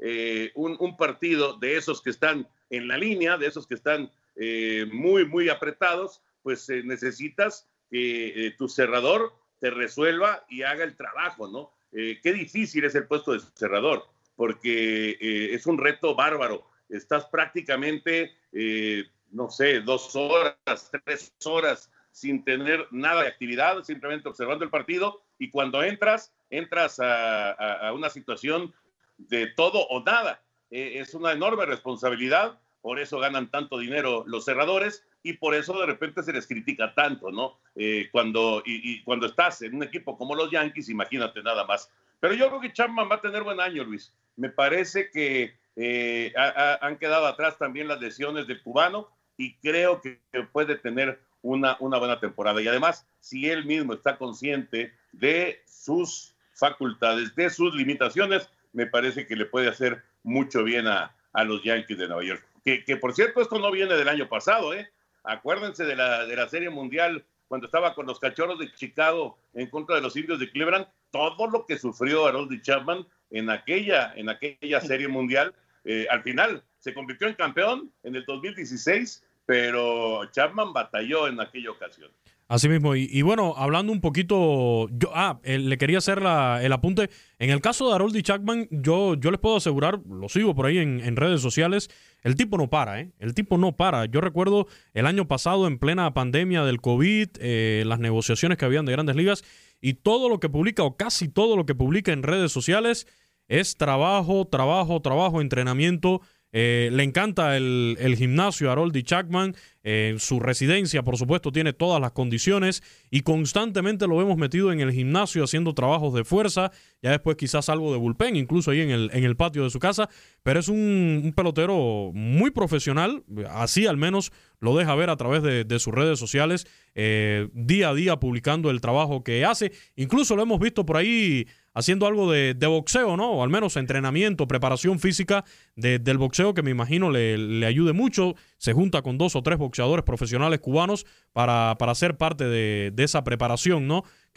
eh, 0.00 0.52
un, 0.54 0.96
partido 0.98 1.54
de 1.54 1.78
esos 1.78 2.02
que 2.02 2.10
están 2.10 2.46
en 2.68 2.88
la 2.88 2.98
línea, 2.98 3.38
de 3.38 3.46
esos 3.46 3.66
que 3.66 3.74
están 3.74 4.10
eh, 4.38 4.86
muy, 4.92 5.26
muy 5.26 5.48
apretados, 5.48 6.22
pues 6.42 6.68
eh, 6.70 6.82
necesitas 6.84 7.68
que 7.90 8.54
tu 8.58 8.68
cerrador 8.68 9.32
te 9.60 9.70
resuelva 9.70 10.44
y 10.48 10.62
haga 10.62 10.84
el 10.84 10.94
trabajo, 10.94 11.48
¿no? 11.48 11.72
qué 11.90 12.32
difícil 12.34 12.84
es 12.84 12.94
el 12.94 13.06
puesto 13.06 13.32
de 13.32 13.40
cerrador, 13.54 14.04
porque 14.36 15.16
es 15.54 15.66
un 15.66 15.78
reto 15.78 16.14
bárbaro 16.14 16.68
estás 16.88 17.26
prácticamente, 17.26 18.32
eh, 18.52 19.04
no 19.30 19.50
sé, 19.50 19.80
dos 19.80 20.14
horas, 20.16 20.90
tres 21.04 21.34
horas 21.44 21.90
sin 22.10 22.44
tener 22.44 22.86
nada 22.90 23.22
de 23.22 23.28
actividad, 23.28 23.82
simplemente 23.84 24.28
observando 24.28 24.64
el 24.64 24.70
partido 24.70 25.22
y 25.38 25.50
cuando 25.50 25.82
entras, 25.82 26.32
entras 26.50 26.98
a, 27.00 27.92
una 27.94 28.10
situación 28.10 28.74
de 29.18 29.48
todo 29.48 29.86
o 29.88 30.02
nada. 30.02 30.42
Eh, 30.70 30.98
es 30.98 31.14
una 31.14 31.32
enorme 31.32 31.64
responsabilidad, 31.66 32.58
por 32.80 32.98
eso 32.98 33.18
ganan 33.18 33.50
tanto 33.50 33.78
dinero 33.78 34.24
los 34.26 34.44
cerradores 34.44 35.06
y 35.22 35.34
por 35.34 35.54
eso 35.54 35.78
de 35.78 35.86
repente 35.86 36.22
se 36.22 36.32
les 36.32 36.46
critica 36.46 36.94
tanto, 36.94 37.30
¿no? 37.30 37.58
Eh, 37.74 38.08
cuando, 38.12 38.62
y, 38.64 39.02
cuando 39.02 39.26
estás 39.26 39.62
en 39.62 39.74
un 39.74 39.82
equipo 39.82 40.16
como 40.16 40.34
los 40.34 40.50
Yankees, 40.50 40.88
imagínate 40.88 41.42
nada 41.42 41.64
más. 41.64 41.90
Pero 42.20 42.34
yo 42.34 42.48
creo 42.48 42.60
que 42.60 42.72
Chapman 42.72 43.08
va 43.10 43.16
a 43.16 43.20
tener 43.20 43.42
buen 43.42 43.60
año, 43.60 43.84
Luis. 43.84 44.14
Me 44.36 44.48
parece 44.48 45.10
que 45.10 45.54
eh, 45.76 46.32
han 46.80 46.98
quedado 46.98 47.26
atrás 47.26 47.58
también 47.58 47.88
las 47.88 48.00
lesiones 48.00 48.46
del 48.46 48.62
cubano 48.62 49.08
y 49.36 49.54
creo 49.56 50.00
que 50.00 50.20
puede 50.52 50.76
tener 50.76 51.20
una, 51.42 51.76
una 51.80 51.98
buena 51.98 52.20
temporada. 52.20 52.60
Y 52.60 52.68
además, 52.68 53.06
si 53.20 53.48
él 53.48 53.64
mismo 53.64 53.94
está 53.94 54.18
consciente 54.18 54.92
de 55.12 55.62
sus 55.66 56.34
facultades, 56.54 57.34
de 57.36 57.50
sus 57.50 57.74
limitaciones, 57.74 58.50
me 58.72 58.86
parece 58.86 59.26
que 59.26 59.36
le 59.36 59.46
puede 59.46 59.68
hacer 59.68 60.02
mucho 60.22 60.64
bien 60.64 60.86
a, 60.86 61.14
a 61.32 61.44
los 61.44 61.62
Yankees 61.62 61.98
de 61.98 62.08
Nueva 62.08 62.24
York. 62.24 62.47
Que, 62.84 62.96
por 62.96 63.14
cierto, 63.14 63.40
esto 63.40 63.58
no 63.58 63.70
viene 63.70 63.94
del 63.94 64.08
año 64.08 64.28
pasado, 64.28 64.74
¿eh? 64.74 64.90
Acuérdense 65.24 65.84
de 65.84 65.96
la, 65.96 66.26
de 66.26 66.36
la 66.36 66.48
Serie 66.48 66.70
Mundial 66.70 67.24
cuando 67.48 67.66
estaba 67.66 67.94
con 67.94 68.06
los 68.06 68.20
Cachorros 68.20 68.58
de 68.58 68.72
Chicago 68.74 69.38
en 69.54 69.68
contra 69.68 69.96
de 69.96 70.02
los 70.02 70.16
Indios 70.16 70.38
de 70.38 70.50
Cleveland, 70.50 70.86
todo 71.10 71.46
lo 71.48 71.64
que 71.64 71.78
sufrió 71.78 72.26
Harold 72.26 72.60
Chapman 72.62 73.06
en 73.30 73.50
aquella, 73.50 74.12
en 74.16 74.28
aquella 74.28 74.80
Serie 74.80 75.08
Mundial 75.08 75.54
eh, 75.84 76.06
al 76.10 76.22
final 76.22 76.62
se 76.78 76.92
convirtió 76.92 77.26
en 77.26 77.34
campeón 77.34 77.90
en 78.02 78.14
el 78.14 78.24
2016, 78.26 79.24
pero 79.46 80.24
Chapman 80.30 80.72
batalló 80.72 81.26
en 81.26 81.40
aquella 81.40 81.70
ocasión. 81.70 82.10
Así 82.48 82.66
mismo, 82.66 82.96
y, 82.96 83.20
bueno, 83.20 83.52
hablando 83.58 83.92
un 83.92 84.00
poquito, 84.00 84.88
yo, 84.88 85.10
ah, 85.12 85.38
le 85.44 85.76
quería 85.76 85.98
hacer 85.98 86.16
el 86.20 86.72
apunte. 86.72 87.10
En 87.38 87.50
el 87.50 87.60
caso 87.60 87.86
de 87.86 87.94
Harold 87.94 88.22
Chapman, 88.22 88.68
yo, 88.70 89.16
yo 89.16 89.30
les 89.30 89.38
puedo 89.38 89.56
asegurar, 89.56 90.00
lo 90.08 90.30
sigo 90.30 90.54
por 90.54 90.64
ahí 90.64 90.78
en, 90.78 91.16
redes 91.16 91.42
sociales, 91.42 91.90
el 92.22 92.36
tipo 92.36 92.56
no 92.56 92.70
para, 92.70 93.02
¿eh? 93.02 93.12
El 93.18 93.34
tipo 93.34 93.58
no 93.58 93.76
para. 93.76 94.06
Yo 94.06 94.22
recuerdo 94.22 94.66
el 94.94 95.04
año 95.04 95.28
pasado, 95.28 95.66
en 95.66 95.78
plena 95.78 96.14
pandemia 96.14 96.64
del 96.64 96.80
COVID, 96.80 97.28
eh, 97.38 97.82
las 97.84 97.98
negociaciones 97.98 98.56
que 98.56 98.64
habían 98.64 98.86
de 98.86 98.92
grandes 98.92 99.16
ligas, 99.16 99.44
y 99.82 99.94
todo 99.94 100.30
lo 100.30 100.40
que 100.40 100.48
publica, 100.48 100.84
o 100.84 100.96
casi 100.96 101.28
todo 101.28 101.54
lo 101.54 101.66
que 101.66 101.74
publica 101.74 102.12
en 102.12 102.22
redes 102.22 102.50
sociales, 102.50 103.06
es 103.48 103.76
trabajo, 103.76 104.46
trabajo, 104.46 105.02
trabajo, 105.02 105.42
entrenamiento. 105.42 106.22
Eh, 106.52 106.88
le 106.92 107.02
encanta 107.02 107.56
el, 107.56 108.14
gimnasio 108.16 108.68
a 108.68 108.72
Haroldi 108.72 109.02
Chapman. 109.02 109.54
En 109.84 110.18
su 110.18 110.38
residencia, 110.38 111.02
por 111.02 111.16
supuesto, 111.16 111.50
tiene 111.50 111.72
todas 111.72 111.98
las 111.98 112.12
condiciones 112.12 112.82
y 113.10 113.22
constantemente 113.22 114.06
lo 114.06 114.18
vemos 114.18 114.36
metido 114.36 114.70
en 114.70 114.80
el 114.80 114.92
gimnasio 114.92 115.44
haciendo 115.44 115.72
trabajos 115.72 116.12
de 116.12 116.24
fuerza. 116.24 116.70
Ya 117.00 117.12
después 117.12 117.36
quizás 117.36 117.70
algo 117.70 117.90
de 117.92 117.98
bullpen, 117.98 118.36
incluso 118.36 118.70
ahí 118.70 118.82
en 118.82 118.90
el, 118.90 119.10
en 119.14 119.24
el 119.24 119.36
patio 119.36 119.64
de 119.64 119.70
su 119.70 119.78
casa. 119.78 120.10
Pero 120.42 120.60
es 120.60 120.68
un, 120.68 121.32
pelotero 121.34 122.10
muy 122.12 122.50
profesional. 122.50 123.24
Así 123.50 123.86
al 123.86 123.96
menos 123.96 124.30
lo 124.60 124.76
deja 124.76 124.94
ver 124.94 125.08
a 125.08 125.16
través 125.16 125.42
de, 125.42 125.78
sus 125.78 125.94
redes 125.94 126.18
sociales, 126.18 126.66
eh, 126.94 127.48
día 127.54 127.90
a 127.90 127.94
día 127.94 128.16
publicando 128.16 128.70
el 128.70 128.82
trabajo 128.82 129.24
que 129.24 129.44
hace. 129.44 129.72
Incluso 129.96 130.36
lo 130.36 130.42
hemos 130.42 130.58
visto 130.58 130.84
por 130.84 130.98
ahí 130.98 131.46
haciendo 131.78 132.08
algo 132.08 132.30
de, 132.30 132.54
boxeo, 132.66 133.16
¿no? 133.16 133.30
O 133.30 133.44
al 133.44 133.50
menos 133.50 133.76
entrenamiento, 133.76 134.48
preparación 134.48 134.98
física 134.98 135.44
del 135.76 136.18
boxeo 136.18 136.52
que 136.52 136.62
me 136.62 136.72
imagino 136.72 137.10
le, 137.10 137.38
le, 137.38 137.66
ayude 137.66 137.92
mucho. 137.92 138.34
Se 138.56 138.72
junta 138.72 139.02
con 139.02 139.16
dos 139.16 139.36
o 139.36 139.42
tres 139.42 139.58
boxeadores 139.58 140.04
profesionales 140.04 140.58
cubanos 140.58 141.06
para, 141.32 141.76
para 141.78 141.94
ser 141.94 142.16
parte 142.16 142.44
de, 142.44 142.90
de 142.92 143.04
esa 143.04 143.22
preparación, 143.22 143.86
¿no? 143.86 144.02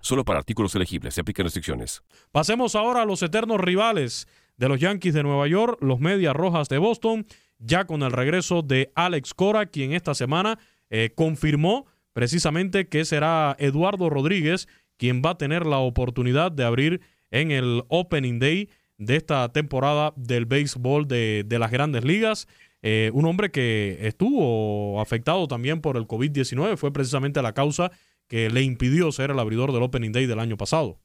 Solo 0.00 0.24
para 0.24 0.38
artículos 0.38 0.74
elegibles. 0.74 1.14
Se 1.14 1.20
aplican 1.20 1.44
restricciones. 1.44 2.02
Pasemos 2.30 2.74
ahora 2.74 3.02
a 3.02 3.06
los 3.06 3.22
eternos 3.22 3.60
rivales 3.60 4.26
de 4.56 4.68
los 4.68 4.80
Yankees 4.80 5.14
de 5.14 5.22
Nueva 5.22 5.46
York, 5.48 5.78
los 5.80 6.00
Medias 6.00 6.34
Rojas 6.34 6.68
de 6.68 6.78
Boston, 6.78 7.26
ya 7.58 7.86
con 7.86 8.02
el 8.02 8.12
regreso 8.12 8.62
de 8.62 8.92
Alex 8.94 9.34
Cora, 9.34 9.66
quien 9.66 9.92
esta 9.92 10.14
semana 10.14 10.58
eh, 10.90 11.12
confirmó 11.14 11.86
precisamente 12.12 12.88
que 12.88 13.04
será 13.04 13.56
Eduardo 13.58 14.10
Rodríguez 14.10 14.68
quien 15.02 15.20
va 15.20 15.30
a 15.30 15.36
tener 15.36 15.66
la 15.66 15.78
oportunidad 15.78 16.52
de 16.52 16.62
abrir 16.62 17.00
en 17.32 17.50
el 17.50 17.82
Opening 17.88 18.38
Day 18.38 18.68
de 18.98 19.16
esta 19.16 19.50
temporada 19.52 20.12
del 20.14 20.46
béisbol 20.46 21.08
de, 21.08 21.44
las 21.58 21.72
grandes 21.72 22.04
ligas. 22.04 22.46
Eh, 22.82 23.10
un 23.12 23.26
hombre 23.26 23.50
que 23.50 23.98
estuvo 24.02 25.00
afectado 25.00 25.48
también 25.48 25.80
por 25.80 25.96
el 25.96 26.06
COVID-19, 26.06 26.76
fue 26.76 26.92
precisamente 26.92 27.42
la 27.42 27.52
causa 27.52 27.90
que 28.32 28.48
le 28.48 28.62
impidió 28.62 29.12
ser 29.12 29.30
el 29.30 29.38
abridor 29.38 29.72
del 29.72 29.82
Opening 29.82 30.10
Day 30.10 30.24
del 30.24 30.38
año 30.38 30.56
pasado. 30.56 30.98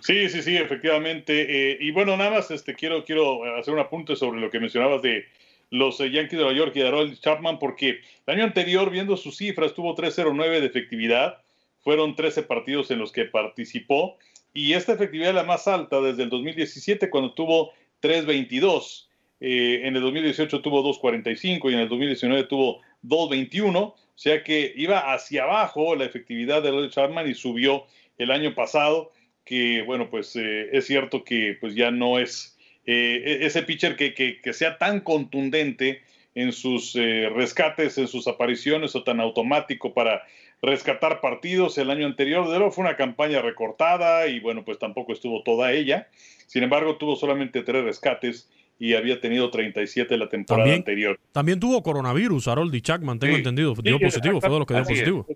Sí, 0.00 0.28
sí, 0.28 0.42
sí, 0.42 0.56
efectivamente. 0.56 1.70
Eh, 1.70 1.78
y 1.80 1.92
bueno, 1.92 2.16
nada 2.16 2.32
más 2.32 2.50
este, 2.50 2.74
quiero, 2.74 3.04
quiero 3.04 3.44
hacer 3.56 3.74
un 3.74 3.78
apunte 3.78 4.16
sobre 4.16 4.40
lo 4.40 4.50
que 4.50 4.58
mencionabas 4.58 5.02
de 5.02 5.26
los 5.70 6.00
eh, 6.00 6.10
Yankees 6.10 6.32
de 6.32 6.38
Nueva 6.38 6.58
York 6.58 6.72
y 6.74 6.80
de 6.80 6.88
Harold 6.88 7.20
Chapman, 7.20 7.60
porque 7.60 8.00
el 8.26 8.34
año 8.34 8.42
anterior, 8.42 8.90
viendo 8.90 9.16
sus 9.16 9.36
cifras, 9.36 9.72
tuvo 9.72 9.94
3.09 9.94 10.58
de 10.58 10.66
efectividad, 10.66 11.38
fueron 11.84 12.16
13 12.16 12.42
partidos 12.42 12.90
en 12.90 12.98
los 12.98 13.12
que 13.12 13.26
participó, 13.26 14.18
y 14.52 14.72
esta 14.72 14.94
efectividad 14.94 15.28
es 15.28 15.36
la 15.36 15.44
más 15.44 15.68
alta 15.68 16.00
desde 16.00 16.24
el 16.24 16.30
2017, 16.30 17.08
cuando 17.08 17.34
tuvo 17.34 17.70
3.22. 18.02 19.06
Eh, 19.40 19.82
en 19.84 19.94
el 19.94 20.02
2018 20.02 20.60
tuvo 20.60 20.82
2.45 20.82 21.70
y 21.70 21.74
en 21.74 21.80
el 21.80 21.88
2019 21.88 22.44
tuvo 22.44 22.80
2.21, 23.04 23.76
o 23.76 23.96
sea 24.14 24.42
que 24.42 24.72
iba 24.76 25.12
hacia 25.12 25.44
abajo 25.44 25.94
la 25.94 26.04
efectividad 26.04 26.62
de 26.62 26.70
Lloyd 26.70 26.90
Chapman 26.90 27.28
y 27.28 27.34
subió 27.34 27.84
el 28.18 28.32
año 28.32 28.54
pasado, 28.54 29.12
que 29.44 29.82
bueno, 29.82 30.10
pues 30.10 30.34
eh, 30.34 30.70
es 30.72 30.86
cierto 30.86 31.22
que 31.22 31.56
pues 31.60 31.74
ya 31.74 31.90
no 31.90 32.18
es 32.18 32.56
eh, 32.84 33.22
e-, 33.24 33.46
ese 33.46 33.62
pitcher 33.62 33.94
que, 33.94 34.12
que, 34.14 34.52
sea 34.52 34.76
tan 34.78 35.00
contundente 35.00 36.02
en 36.34 36.52
sus 36.52 36.94
rescates, 36.94 37.98
en 37.98 38.06
sus 38.06 38.28
apariciones 38.28 38.94
o 38.94 39.02
tan 39.02 39.20
automático 39.20 39.92
para 39.92 40.22
rescatar 40.62 41.20
partidos. 41.20 41.78
El 41.78 41.90
año 41.90 42.06
anterior, 42.06 42.48
de 42.48 42.58
nuevo, 42.58 42.70
fue 42.70 42.84
una 42.84 42.96
campaña 42.96 43.40
recortada 43.40 44.26
y 44.28 44.38
bueno, 44.38 44.64
pues 44.64 44.78
tampoco 44.78 45.12
estuvo 45.12 45.42
toda 45.42 45.72
ella. 45.72 46.08
Sin 46.46 46.62
embargo, 46.62 46.96
tuvo 46.96 47.16
solamente 47.16 47.62
tres 47.62 47.84
rescates 47.84 48.48
y 48.78 48.94
había 48.94 49.20
tenido 49.20 49.50
37 49.50 50.16
la 50.16 50.28
temporada 50.28 50.72
anterior. 50.72 51.18
También 51.32 51.58
tuvo 51.58 51.82
coronavirus, 51.82 52.48
Harold 52.48 52.74
y 52.74 52.80
Chapman, 52.80 53.18
tengo 53.18 53.36
entendido. 53.36 53.74
Dio 53.74 53.98
positivo, 53.98 54.40
fue 54.40 54.50
de 54.50 54.58
los 54.58 54.66
que 54.66 54.74
dio 54.74 54.84
positivo. 54.84 55.26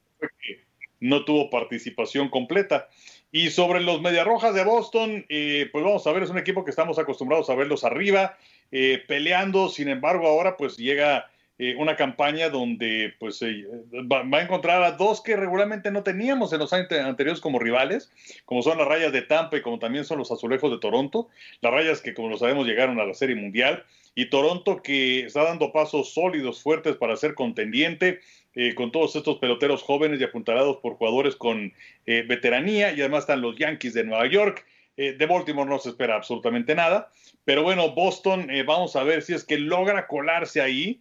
No 1.00 1.24
tuvo 1.24 1.50
participación 1.50 2.28
completa. 2.28 2.88
Y 3.32 3.50
sobre 3.50 3.80
los 3.80 4.00
Rojas 4.24 4.54
de 4.54 4.62
Boston, 4.62 5.24
eh, 5.28 5.68
pues 5.72 5.82
vamos 5.82 6.06
a 6.06 6.12
ver, 6.12 6.22
es 6.22 6.30
un 6.30 6.38
equipo 6.38 6.64
que 6.64 6.70
estamos 6.70 6.98
acostumbrados 6.98 7.48
a 7.50 7.54
verlos 7.54 7.82
arriba, 7.82 8.36
eh, 8.70 9.02
peleando, 9.08 9.68
sin 9.70 9.88
embargo 9.88 10.28
ahora 10.28 10.56
pues 10.56 10.76
llega 10.76 11.30
eh, 11.58 11.76
una 11.76 11.96
campaña 11.96 12.48
donde 12.48 13.14
pues 13.18 13.40
va, 13.42 14.38
a 14.38 14.42
encontrar 14.42 14.82
a 14.82 14.92
dos 14.92 15.20
que 15.20 15.36
regularmente 15.36 15.90
no 15.90 16.02
teníamos 16.02 16.52
en 16.52 16.60
los 16.60 16.72
años 16.72 16.90
anteriores 16.92 17.40
como 17.40 17.58
rivales, 17.58 18.10
como 18.44 18.62
son 18.62 18.78
las 18.78 18.88
rayas 18.88 19.12
de 19.12 19.22
Tampa 19.22 19.56
y 19.56 19.62
como 19.62 19.78
también 19.78 20.04
son 20.04 20.18
los 20.18 20.32
azulejos 20.32 20.70
de 20.70 20.78
Toronto, 20.78 21.28
las 21.60 21.72
rayas 21.72 22.00
que 22.00 22.14
como 22.14 22.28
lo 22.28 22.38
sabemos 22.38 22.66
llegaron 22.66 22.98
a 23.00 23.04
la 23.04 23.14
Serie 23.14 23.36
Mundial, 23.36 23.84
y 24.14 24.26
Toronto 24.26 24.82
que 24.82 25.20
está 25.20 25.44
dando 25.44 25.72
pasos 25.72 26.12
sólidos, 26.12 26.62
fuertes 26.62 26.96
para 26.96 27.16
ser 27.16 27.34
contendiente, 27.34 28.20
eh, 28.54 28.74
con 28.74 28.92
todos 28.92 29.16
estos 29.16 29.38
peloteros 29.38 29.82
jóvenes 29.82 30.20
y 30.20 30.24
apuntalados 30.24 30.76
por 30.78 30.94
jugadores 30.94 31.36
con 31.36 31.72
eh, 32.04 32.22
veteranía, 32.26 32.92
y 32.92 33.00
además 33.00 33.20
están 33.20 33.40
los 33.40 33.56
Yankees 33.56 33.94
de 33.94 34.04
Nueva 34.04 34.26
York. 34.26 34.66
Eh, 34.98 35.14
de 35.14 35.26
Baltimore 35.26 35.68
no 35.68 35.78
se 35.78 35.88
espera 35.88 36.16
absolutamente 36.16 36.74
nada, 36.74 37.10
pero 37.44 37.62
bueno, 37.62 37.94
Boston, 37.94 38.48
vamos 38.66 38.94
a 38.94 39.02
ver 39.02 39.22
si 39.22 39.32
es 39.32 39.42
que 39.42 39.58
logra 39.58 40.06
colarse 40.06 40.60
ahí 40.60 41.00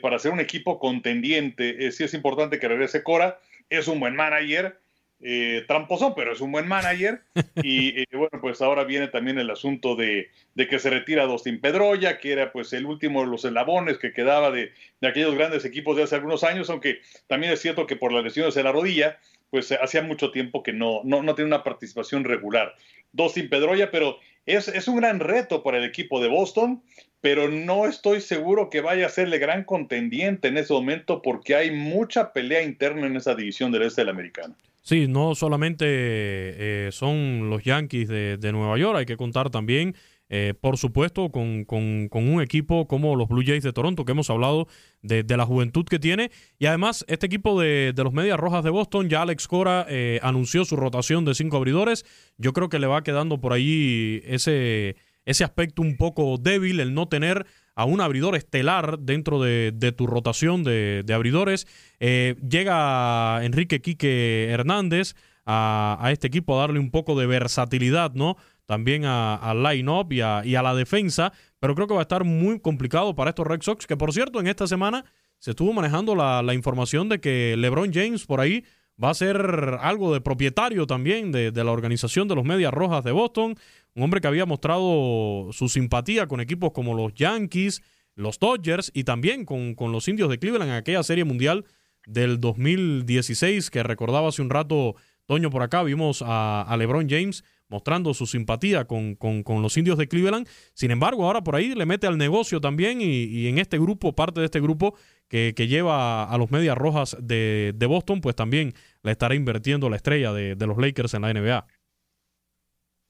para 0.00 0.18
ser 0.18 0.32
un 0.32 0.40
equipo 0.40 0.78
contendiente. 0.78 1.90
sí 1.92 2.04
es 2.04 2.14
importante 2.14 2.58
que 2.58 2.68
regrese 2.68 3.02
Cora, 3.02 3.38
es 3.70 3.88
un 3.88 4.00
buen 4.00 4.14
manager, 4.14 4.78
eh, 5.20 5.64
tramposón, 5.66 6.14
pero 6.14 6.32
es 6.32 6.40
un 6.40 6.52
buen 6.52 6.68
manager. 6.68 7.22
Y 7.62 8.00
eh, 8.00 8.06
bueno, 8.12 8.38
pues 8.40 8.60
ahora 8.60 8.84
viene 8.84 9.08
también 9.08 9.38
el 9.38 9.50
asunto 9.50 9.96
de, 9.96 10.30
que 10.54 10.78
se 10.78 10.90
retira 10.90 11.24
Dustin 11.24 11.60
Pedroya, 11.60 12.18
que 12.18 12.32
era 12.32 12.52
pues 12.52 12.72
el 12.72 12.86
último 12.86 13.22
de 13.22 13.28
los 13.28 13.44
eslabones 13.44 13.98
que 13.98 14.12
quedaba 14.12 14.50
de, 14.50 14.72
aquellos 15.02 15.34
grandes 15.34 15.64
equipos 15.64 15.96
de 15.96 16.02
hace 16.02 16.16
algunos 16.16 16.44
años, 16.44 16.68
aunque 16.70 17.00
también 17.26 17.52
es 17.52 17.60
cierto 17.60 17.86
que 17.86 17.96
por 17.96 18.12
las 18.12 18.24
lesiones 18.24 18.54
de 18.54 18.62
la 18.62 18.72
rodilla, 18.72 19.18
pues 19.50 19.72
hacía 19.72 20.02
mucho 20.02 20.30
tiempo 20.32 20.62
que 20.62 20.72
no, 20.72 21.00
no, 21.04 21.22
no 21.22 21.34
tiene 21.34 21.48
una 21.48 21.64
participación 21.64 22.24
regular. 22.24 22.74
Dustin 23.16 23.48
Pedroya, 23.48 23.90
pero 23.90 24.18
es, 24.44 24.68
es 24.68 24.86
un 24.86 24.96
gran 24.96 25.20
reto 25.20 25.62
para 25.62 25.78
el 25.78 25.84
equipo 25.84 26.20
de 26.20 26.28
Boston, 26.28 26.82
pero 27.20 27.48
no 27.48 27.86
estoy 27.86 28.20
seguro 28.20 28.70
que 28.70 28.80
vaya 28.80 29.06
a 29.06 29.10
serle 29.10 29.38
gran 29.38 29.64
contendiente 29.64 30.48
en 30.48 30.58
ese 30.58 30.72
momento 30.72 31.22
porque 31.22 31.56
hay 31.56 31.72
mucha 31.72 32.32
pelea 32.32 32.62
interna 32.62 33.06
en 33.06 33.16
esa 33.16 33.34
división 33.34 33.72
del 33.72 33.82
este 33.82 34.02
de 34.02 34.06
la 34.06 34.12
americana. 34.12 34.54
Sí, 34.86 35.08
no 35.08 35.34
solamente 35.34 35.84
eh, 35.88 36.90
son 36.92 37.50
los 37.50 37.64
Yankees 37.64 38.06
de, 38.06 38.52
Nueva 38.52 38.78
York, 38.78 38.98
hay 38.98 39.06
que 39.06 39.16
contar 39.16 39.50
también, 39.50 39.96
eh, 40.28 40.54
por 40.60 40.76
supuesto, 40.76 41.30
con, 41.30 41.64
con, 41.64 42.08
un 42.12 42.42
equipo 42.42 42.88
como 42.88 43.14
los 43.14 43.28
Blue 43.28 43.44
Jays 43.46 43.62
de 43.62 43.72
Toronto, 43.72 44.04
que 44.04 44.12
hemos 44.12 44.28
hablado 44.28 44.66
de, 45.02 45.24
la 45.36 45.46
juventud 45.46 45.84
que 45.84 45.98
tiene. 45.98 46.30
Y 46.58 46.66
además, 46.66 47.04
este 47.08 47.26
equipo 47.26 47.60
de, 47.60 47.92
los 47.96 48.12
Medias 48.12 48.38
Rojas 48.38 48.64
de 48.64 48.70
Boston, 48.70 49.08
ya 49.08 49.22
Alex 49.22 49.46
Cora 49.46 49.86
eh, 49.88 50.18
anunció 50.22 50.64
su 50.64 50.76
rotación 50.76 51.24
de 51.24 51.34
cinco 51.34 51.56
abridores. 51.56 52.04
Yo 52.38 52.52
creo 52.52 52.68
que 52.68 52.78
le 52.78 52.86
va 52.86 53.02
quedando 53.02 53.40
por 53.40 53.52
ahí 53.52 54.20
ese, 54.24 54.96
ese 55.24 55.44
aspecto 55.44 55.82
un 55.82 55.96
poco 55.96 56.38
débil, 56.38 56.80
el 56.80 56.94
no 56.94 57.06
tener 57.06 57.46
a 57.76 57.84
un 57.84 58.00
abridor 58.00 58.34
estelar 58.36 58.98
dentro 58.98 59.40
de, 59.40 59.94
tu 59.96 60.06
rotación 60.06 60.64
de, 60.64 61.04
abridores. 61.14 61.68
Eh, 62.00 62.34
llega 62.48 63.44
Enrique 63.44 63.80
Quique 63.80 64.48
Hernández 64.50 65.14
a, 65.46 66.08
este 66.12 66.26
equipo 66.26 66.56
a 66.56 66.60
darle 66.62 66.80
un 66.80 66.90
poco 66.90 67.18
de 67.18 67.26
versatilidad, 67.26 68.12
¿no? 68.14 68.36
También 68.66 69.04
al 69.04 69.62
line-up 69.62 70.12
y 70.12 70.20
a, 70.20 70.42
la 70.44 70.74
defensa, 70.74 71.32
pero 71.60 71.74
creo 71.74 71.86
que 71.86 71.94
va 71.94 72.00
a 72.00 72.02
estar 72.02 72.24
muy 72.24 72.58
complicado 72.60 73.14
para 73.14 73.30
estos 73.30 73.46
Red 73.46 73.62
Sox, 73.62 73.86
que 73.86 73.96
por 73.96 74.12
cierto, 74.12 74.40
en 74.40 74.48
esta 74.48 74.66
semana 74.66 75.04
se 75.38 75.50
estuvo 75.50 75.72
manejando 75.72 76.14
la, 76.16 76.52
información 76.52 77.08
de 77.08 77.20
que 77.20 77.54
LeBron 77.56 77.92
James 77.92 78.26
por 78.26 78.40
ahí 78.40 78.64
va 79.02 79.10
a 79.10 79.14
ser 79.14 79.36
algo 79.80 80.12
de 80.12 80.20
propietario 80.20 80.86
también 80.86 81.30
de, 81.30 81.52
la 81.52 81.70
organización 81.70 82.26
de 82.28 82.34
los 82.34 82.44
Medias 82.44 82.72
Rojas 82.72 83.04
de 83.04 83.12
Boston 83.12 83.56
un 83.96 84.02
hombre 84.02 84.20
que 84.20 84.28
había 84.28 84.44
mostrado 84.44 85.48
su 85.52 85.68
simpatía 85.70 86.26
con 86.26 86.40
equipos 86.40 86.72
como 86.72 86.94
los 86.94 87.14
Yankees, 87.14 87.82
los 88.14 88.38
Dodgers 88.38 88.90
y 88.94 89.04
también 89.04 89.46
con, 89.46 89.74
los 89.90 90.06
indios 90.06 90.28
de 90.28 90.38
Cleveland 90.38 90.70
en 90.70 90.76
aquella 90.76 91.02
serie 91.02 91.24
mundial 91.24 91.64
del 92.06 92.38
2016 92.38 93.70
que 93.70 93.82
recordaba 93.82 94.28
hace 94.28 94.42
un 94.42 94.50
rato 94.50 94.94
Toño 95.26 95.50
por 95.50 95.62
acá, 95.62 95.82
vimos 95.82 96.22
a, 96.24 96.74
LeBron 96.78 97.08
James 97.08 97.44
mostrando 97.68 98.14
su 98.14 98.26
simpatía 98.26 98.86
con, 98.86 99.16
los 99.46 99.76
indios 99.76 99.98
de 99.98 100.06
Cleveland. 100.08 100.48
Sin 100.72 100.90
embargo, 100.90 101.26
ahora 101.26 101.42
por 101.42 101.56
ahí 101.56 101.74
le 101.74 101.84
mete 101.84 102.06
al 102.06 102.16
negocio 102.16 102.60
también 102.60 103.00
y, 103.00 103.48
en 103.48 103.58
este 103.58 103.78
grupo, 103.78 104.14
parte 104.14 104.40
de 104.40 104.46
este 104.46 104.60
grupo 104.60 104.96
que, 105.28 105.52
lleva 105.52 106.24
a 106.24 106.38
los 106.38 106.50
Medias 106.50 106.78
Rojas 106.78 107.16
de, 107.20 107.86
Boston, 107.88 108.20
pues 108.20 108.36
también 108.36 108.72
le 109.02 109.12
estará 109.12 109.34
invirtiendo 109.34 109.90
la 109.90 109.96
estrella 109.96 110.32
de, 110.32 110.54
de 110.54 110.66
los 110.66 110.78
Lakers 110.78 111.14
en 111.14 111.22
la 111.22 111.32
NBA. 111.32 111.66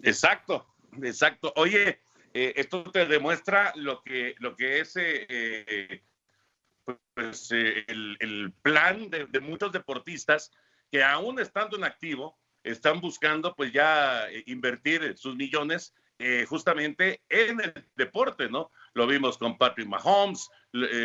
Exacto, 0.02 0.66
Exacto. 1.02 1.52
Oye, 1.56 2.00
eh, 2.34 2.54
esto 2.56 2.84
te 2.84 3.06
demuestra 3.06 3.72
lo 3.76 4.02
que, 4.02 4.34
lo 4.38 4.56
que 4.56 4.80
es 4.80 4.96
eh, 4.96 5.26
eh, 5.28 6.02
pues, 7.14 7.50
el, 7.50 8.52
plan 8.62 9.10
de, 9.10 9.40
muchos 9.40 9.72
deportistas 9.72 10.52
que 10.90 11.02
aún 11.02 11.38
estando 11.40 11.76
en 11.76 11.84
activo, 11.84 12.38
están 12.62 13.00
buscando 13.00 13.54
pues 13.54 13.72
ya 13.72 14.26
invertir 14.46 15.16
sus 15.16 15.36
millones 15.36 15.94
justamente 16.48 17.20
en 17.28 17.60
el 17.60 17.74
deporte, 17.94 18.48
¿no? 18.48 18.72
Lo 18.94 19.06
vimos 19.06 19.38
con 19.38 19.56
Patrick 19.58 19.86
Mahomes, 19.86 20.48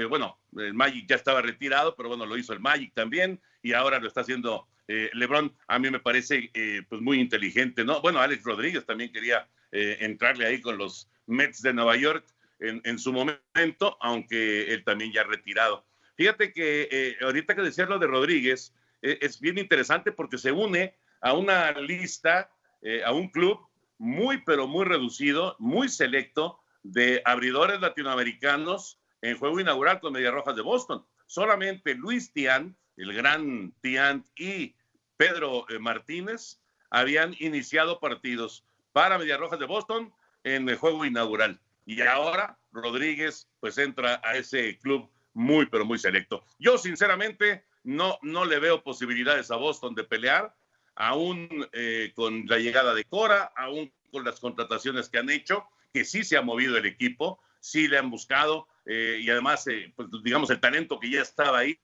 bueno, 0.09 0.39
el 0.57 0.73
Magic 0.73 1.05
ya 1.07 1.17
estaba 1.17 1.41
retirado, 1.41 1.95
pero 1.95 2.09
bueno, 2.09 2.25
lo 2.25 2.37
hizo 2.37 2.53
el 2.53 2.61
Magic 2.61 2.93
también 2.95 3.39
y 3.61 3.73
ahora 3.73 3.99
lo 3.99 4.07
está 4.07 4.21
haciendo 4.21 4.67
LeBron. 4.87 5.55
A 5.67 5.77
mí 5.77 5.91
me 5.91 5.99
parece 5.99 6.49
pues 6.89 7.01
muy 7.01 7.19
inteligente, 7.19 7.83
¿no? 7.85 8.01
Bueno, 8.01 8.19
Alex 8.19 8.43
Rodríguez 8.43 8.85
también 8.85 9.11
quería 9.11 9.47
eh, 9.71 9.97
entrarle 10.01 10.45
ahí 10.45 10.59
con 10.59 10.77
los 10.77 11.09
Mets 11.27 11.61
de 11.61 11.73
Nueva 11.73 11.95
York 11.95 12.25
en, 12.59 12.99
su 12.99 13.11
momento, 13.11 13.97
aunque 14.01 14.71
él 14.71 14.83
también 14.83 15.11
ya 15.11 15.23
retirado. 15.23 15.83
Fíjate 16.15 16.53
que 16.53 16.87
eh, 16.91 17.17
ahorita 17.21 17.55
que 17.55 17.63
decía 17.63 17.87
lo 17.87 17.97
de 17.97 18.05
Rodríguez, 18.05 18.71
eh, 18.71 18.80
es 19.01 19.39
bien 19.39 19.57
interesante 19.57 20.11
porque 20.11 20.37
se 20.37 20.51
une 20.51 20.95
a 21.21 21.33
una 21.33 21.71
lista, 21.71 22.49
a 23.05 23.11
un 23.11 23.29
club 23.29 23.59
muy, 23.97 24.41
pero 24.43 24.67
muy 24.67 24.85
reducido, 24.85 25.55
muy 25.59 25.89
selecto 25.89 26.59
de 26.83 27.21
abridores 27.25 27.79
latinoamericanos 27.79 28.99
en 29.21 29.37
juego 29.37 29.59
inaugural 29.59 29.99
con 29.99 30.13
Medias 30.13 30.33
Rojas 30.33 30.55
de 30.55 30.63
Boston. 30.63 31.05
Solamente 31.27 31.93
Luis 31.95 32.33
Tian, 32.33 32.75
el 32.97 33.13
gran 33.13 33.73
Tian 33.81 34.25
y 34.35 34.75
Pedro 35.17 35.65
Martínez 35.79 36.59
habían 36.89 37.35
iniciado 37.39 37.99
partidos 37.99 38.65
para 38.91 39.17
Medias 39.19 39.39
Rojas 39.39 39.59
de 39.59 39.65
Boston 39.65 40.13
en 40.43 40.67
el 40.67 40.75
juego 40.75 41.05
inaugural. 41.05 41.59
Y 41.85 42.01
ahora 42.01 42.57
Rodríguez 42.71 43.47
pues 43.59 43.77
entra 43.77 44.19
a 44.23 44.35
ese 44.35 44.77
club 44.79 45.09
muy, 45.33 45.67
pero 45.67 45.85
muy 45.85 45.99
selecto. 45.99 46.43
Yo 46.57 46.77
sinceramente 46.77 47.63
no, 47.83 48.17
no 48.21 48.45
le 48.45 48.59
veo 48.59 48.83
posibilidades 48.83 49.51
a 49.51 49.55
Boston 49.55 49.95
de 49.95 50.03
pelear, 50.03 50.55
aún 50.95 51.67
eh, 51.73 52.11
con 52.15 52.45
la 52.47 52.57
llegada 52.57 52.93
de 52.93 53.05
Cora, 53.05 53.51
aún 53.55 53.91
con 54.11 54.23
las 54.25 54.39
contrataciones 54.39 55.09
que 55.09 55.17
han 55.17 55.29
hecho, 55.29 55.65
que 55.93 56.05
sí 56.05 56.23
se 56.23 56.37
ha 56.37 56.41
movido 56.41 56.77
el 56.77 56.85
equipo, 56.85 57.39
sí 57.59 57.87
le 57.87 57.97
han 57.97 58.09
buscado, 58.09 58.67
eh, 58.85 59.19
y 59.21 59.29
además, 59.29 59.65
eh, 59.67 59.93
pues, 59.95 60.09
digamos, 60.23 60.49
el 60.49 60.59
talento 60.59 60.99
que 60.99 61.09
ya 61.09 61.21
estaba 61.21 61.59
ahí, 61.59 61.79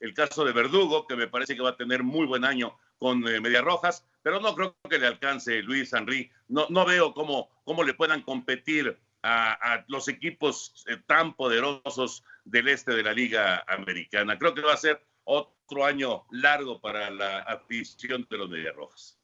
el 0.00 0.14
caso 0.14 0.44
de 0.44 0.52
Verdugo, 0.52 1.06
que 1.06 1.16
me 1.16 1.28
parece 1.28 1.56
que 1.56 1.62
va 1.62 1.70
a 1.70 1.76
tener 1.76 2.02
muy 2.02 2.26
buen 2.26 2.44
año 2.44 2.76
con 2.98 3.26
eh, 3.26 3.40
Medias 3.40 3.64
Rojas, 3.64 4.06
pero 4.22 4.40
no 4.40 4.54
creo 4.54 4.76
que 4.88 4.98
le 4.98 5.06
alcance 5.06 5.62
Luis 5.62 5.92
Henry. 5.92 6.30
No, 6.48 6.66
no 6.68 6.84
veo 6.84 7.14
cómo, 7.14 7.48
cómo 7.64 7.82
le 7.82 7.94
puedan 7.94 8.22
competir 8.22 8.98
a, 9.24 9.84
los 9.86 10.08
equipos 10.08 10.84
tan 11.06 11.34
poderosos 11.34 12.24
del 12.44 12.66
este 12.66 12.92
de 12.92 13.04
la 13.04 13.12
Liga 13.12 13.64
Americana. 13.68 14.36
Creo 14.36 14.52
que 14.52 14.62
va 14.62 14.72
a 14.72 14.76
ser 14.76 15.00
otro 15.24 15.84
año 15.84 16.24
largo 16.30 16.80
para 16.80 17.10
la 17.10 17.38
afición 17.40 18.26
de 18.30 18.38
los 18.38 18.48
Medias 18.48 18.74
Rojas. 18.74 19.18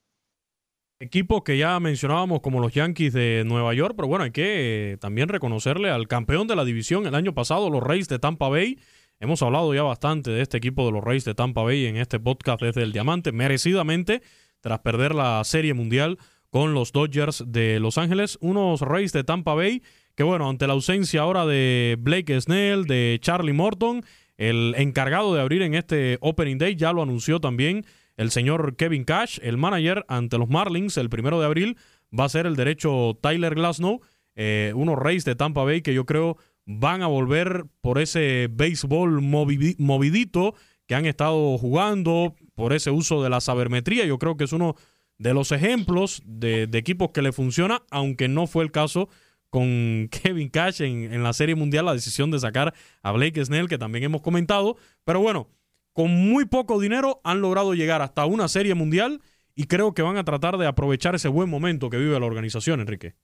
Equipos 1.01 1.43
que 1.45 1.57
ya 1.57 1.79
mencionábamos 1.79 2.41
como 2.41 2.61
los 2.61 2.73
Yankees 2.73 3.13
de 3.13 3.45
Nueva 3.47 3.73
York, 3.73 3.95
pero 3.97 4.09
bueno, 4.09 4.25
hay 4.25 4.33
que 4.33 4.93
eh, 4.93 4.97
también 4.97 5.29
reconocerle 5.29 5.91
al 5.91 6.09
campeón 6.09 6.49
de 6.49 6.57
la 6.57 6.65
división 6.65 7.07
el 7.07 7.15
año 7.15 7.35
pasado, 7.35 7.71
los 7.71 7.83
Reyes 7.83 8.09
de 8.09 8.19
Tampa 8.19 8.49
Bay, 8.49 8.79
Hemos 9.21 9.43
hablado 9.43 9.75
ya 9.75 9.83
bastante 9.83 10.31
de 10.31 10.43
este 10.43 10.59
equipo 10.59 10.87
de 10.87 10.93
los 10.93 11.03
Reyes 11.03 11.25
de 11.25 11.35
Tampa 11.35 11.63
Bay 11.63 11.87
en 11.87 11.97
este 11.97 12.21
podcast 12.21 12.63
desde 12.63 12.85
el 12.85 12.93
Diamante, 12.93 13.33
merecidamente, 13.33 14.23
tras 14.61 14.79
perder 14.79 15.13
la 15.13 15.43
Serie 15.43 15.75
Mundial 15.75 16.19
con 16.51 16.73
los 16.73 16.93
Dodgers 16.93 17.43
de 17.45 17.81
Los 17.81 17.99
Ángeles, 17.99 18.39
unos 18.41 18.81
Reyes 18.81 19.13
de 19.13 19.25
Tampa 19.25 19.55
Bay 19.55 19.83
que 20.15 20.23
bueno, 20.23 20.49
ante 20.49 20.69
la 20.69 20.73
ausencia 20.73 21.23
ahora 21.23 21.47
de 21.47 21.97
Blake 21.99 22.41
Snell, 22.41 22.87
de 22.87 23.19
Charlie 23.21 23.53
Morton, 23.53 24.05
el 24.39 24.75
encargado 24.79 25.35
de 25.35 25.43
abrir 25.43 25.61
en 25.61 25.75
este 25.75 26.17
Opening 26.23 26.57
Day 26.57 26.77
ya 26.77 26.95
lo 26.95 27.03
anunció 27.03 27.41
también 27.41 27.85
el 28.17 28.31
señor 28.31 28.77
Kevin 28.77 29.05
Cash, 29.05 29.39
el 29.43 29.59
manager 29.59 30.07
ante 30.09 30.39
los 30.39 30.49
Marlins 30.49 30.97
el 30.97 31.11
primero 31.11 31.39
de 31.39 31.47
abril 31.47 31.77
va 32.19 32.25
a 32.25 32.29
ser 32.31 32.47
el 32.47 32.57
derecho 32.57 33.19
Tyler 33.21 33.55
Glasnow 33.55 34.01
eh, 34.41 34.73
unos 34.75 34.97
Rays 34.97 35.25
de 35.25 35.35
Tampa 35.35 35.65
Bay 35.65 35.83
que 35.83 35.93
yo 35.93 36.07
creo 36.07 36.39
van 36.65 37.03
a 37.03 37.07
volver 37.07 37.65
por 37.81 37.99
ese 37.99 38.49
béisbol 38.51 39.23
movidito 39.23 40.55
que 40.87 40.95
han 40.95 41.07
estado 41.07 41.57
jugando, 41.59 42.35
por 42.55 42.73
ese 42.73 42.91
uso 42.91 43.23
de 43.23 43.31
la 43.31 43.41
sabermetría. 43.41 44.05
Yo 44.05 44.19
creo 44.19 44.37
que 44.37 44.45
es 44.45 44.53
uno 44.53 44.75
de 45.17 45.35
los 45.35 45.51
ejemplos 45.51 46.23
de, 46.25 46.69
equipos 46.75 47.11
que 47.11 47.23
le 47.23 47.33
funciona, 47.33 47.83
aunque 47.91 48.29
no 48.29 48.47
fue 48.47 48.65
el 48.65 48.71
caso 48.71 49.09
con 49.51 50.09
Kevin 50.23 50.49
Cash 50.49 50.83
en, 50.83 51.13
en, 51.13 51.23
la 51.23 51.33
Serie 51.33 51.55
Mundial, 51.55 51.87
la 51.87 51.95
decisión 51.95 52.31
de 52.31 52.39
sacar 52.39 52.75
a 53.03 53.13
Blake 53.13 53.45
Snell, 53.45 53.69
que 53.69 53.79
también 53.79 54.05
hemos 54.05 54.23
comentado. 54.23 54.77
Pero 55.05 55.21
bueno, 55.21 55.49
con 55.93 56.11
muy 56.11 56.45
poco 56.45 56.81
dinero 56.81 57.21
han 57.25 57.41
logrado 57.41 57.75
llegar 57.75 58.03
hasta 58.03 58.25
una 58.25 58.49
Serie 58.49 58.75
Mundial 58.75 59.21
y 59.55 59.65
creo 59.65 59.93
que 59.93 60.03
van 60.03 60.17
a 60.17 60.25
tratar 60.25 60.57
de 60.57 60.67
aprovechar 60.67 61.17
ese 61.17 61.27
buen 61.27 61.49
momento 61.49 61.91
que 61.91 61.97
vive 61.97 62.21
la 62.21 62.27
organización, 62.27 62.81
Enrique. 62.81 63.15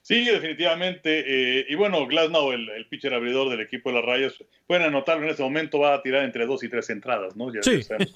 Sí, 0.00 0.24
definitivamente. 0.24 1.24
Eh, 1.26 1.66
y 1.68 1.74
bueno, 1.74 2.06
Glasnow, 2.06 2.52
el, 2.52 2.86
pitcher 2.88 3.14
abridor 3.14 3.48
del 3.48 3.60
equipo 3.60 3.88
de 3.88 3.96
las 3.96 4.04
Rayas, 4.04 4.34
pueden 4.66 4.84
anotarlo 4.84 5.24
en 5.24 5.30
este 5.30 5.42
momento, 5.42 5.80
va 5.80 5.94
a 5.94 6.02
tirar 6.02 6.24
entre 6.24 6.46
dos 6.46 6.62
y 6.62 6.68
tres 6.68 6.90
entradas, 6.90 7.34
¿no? 7.34 7.52
Ya 7.52 7.62
sí. 7.62 7.82
sabemos 7.82 8.12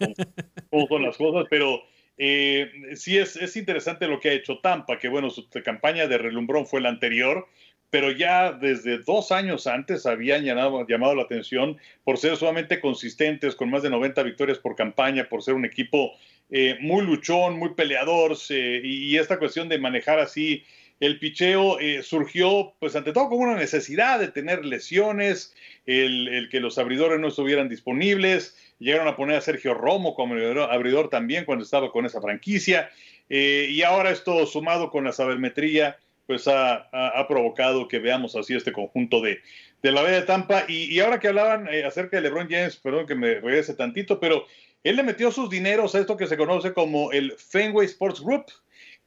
cómo, 0.71 0.87
son 0.87 1.03
las 1.03 1.17
cosas, 1.17 1.47
pero 1.51 1.83
eh, 2.19 2.71
sí 2.97 3.17
es, 3.17 3.37
es, 3.37 3.57
interesante 3.57 4.07
lo 4.07 4.21
que 4.21 4.31
ha 4.31 4.33
hecho 4.33 4.59
Tampa, 4.59 4.99
que 4.99 5.09
bueno, 5.09 5.31
su 5.31 5.49
campaña 5.65 6.07
de 6.07 6.19
relumbrón 6.19 6.67
fue 6.67 6.81
la 6.81 6.89
anterior, 6.89 7.47
pero 7.91 8.11
ya 8.11 8.53
desde 8.53 8.99
dos 8.99 9.33
años 9.33 9.67
antes 9.67 10.05
habían 10.05 10.45
llamado, 10.45 10.87
llamado 10.87 11.15
la 11.15 11.23
atención 11.23 11.79
por 12.05 12.19
ser 12.19 12.37
sumamente 12.37 12.81
consistentes, 12.81 13.55
con 13.55 13.71
más 13.71 13.83
de 13.83 13.91
90 13.91 14.23
victorias 14.25 14.59
por 14.59 14.77
campaña, 14.77 15.29
por 15.29 15.43
ser 15.43 15.55
un 15.55 15.65
equipo 15.65 16.13
eh, 16.51 16.77
muy 16.81 17.07
luchón, 17.07 17.59
muy 17.59 17.75
peleador, 17.75 18.37
y 18.51 19.17
esta 19.17 19.39
cuestión 19.39 19.69
de 19.69 19.79
manejar 19.79 20.19
así 20.19 20.65
el 21.01 21.19
picheo 21.19 21.79
eh, 21.79 22.03
surgió, 22.03 22.75
pues 22.81 22.97
ante 22.97 23.13
todo, 23.13 23.29
como 23.29 23.43
una 23.43 23.57
necesidad 23.57 24.19
de 24.19 24.29
tener 24.29 24.65
lesiones, 24.65 25.55
el, 25.87 26.49
que 26.51 26.61
los 26.61 26.77
abridores 26.79 27.21
no 27.21 27.29
estuvieran 27.29 27.69
disponibles. 27.69 28.57
Llegaron 28.79 29.09
a 29.09 29.17
poner 29.17 29.37
a 29.37 29.41
Sergio 29.41 29.75
Romo 29.75 30.15
como 30.15 30.35
abridor 30.35 31.09
también 31.09 31.45
cuando 31.45 31.65
estaba 31.65 31.91
con 31.91 32.07
esa 32.07 32.21
franquicia. 32.21 32.91
Eh, 33.29 33.69
y 33.71 33.83
ahora 33.83 34.11
esto 34.11 34.47
sumado 34.47 34.91
con 34.91 35.05
la 35.05 35.13
sabermetría, 35.13 35.99
pues 36.27 36.47
ha, 36.47 36.89
provocado 37.29 37.89
que 37.89 37.99
veamos 37.99 38.37
así 38.37 38.55
este 38.55 38.73
conjunto 38.73 39.21
de, 39.21 39.41
de 39.83 39.93
la 39.93 40.03
B 40.03 40.11
de 40.11 40.23
Tampa. 40.23 40.65
Y, 40.69 40.99
ahora 41.01 41.19
que 41.19 41.29
hablaban 41.29 41.69
eh, 41.69 41.85
acerca 41.85 42.17
de 42.17 42.23
LeBron 42.23 42.49
James, 42.49 42.77
perdón 42.77 43.07
que 43.07 43.15
me 43.15 43.35
regrese 43.35 43.75
tantito, 43.75 44.21
pero 44.21 44.47
él 44.85 44.97
le 44.97 45.03
metió 45.03 45.33
sus 45.33 45.51
dineros 45.51 45.95
a 45.95 46.01
esto 46.01 46.17
que 46.17 46.27
se 46.27 46.37
conoce 46.37 46.73
como 46.73 47.13
el 47.13 47.33
Fenway 47.37 47.87
Sports 47.87 48.21
Group 48.21 48.47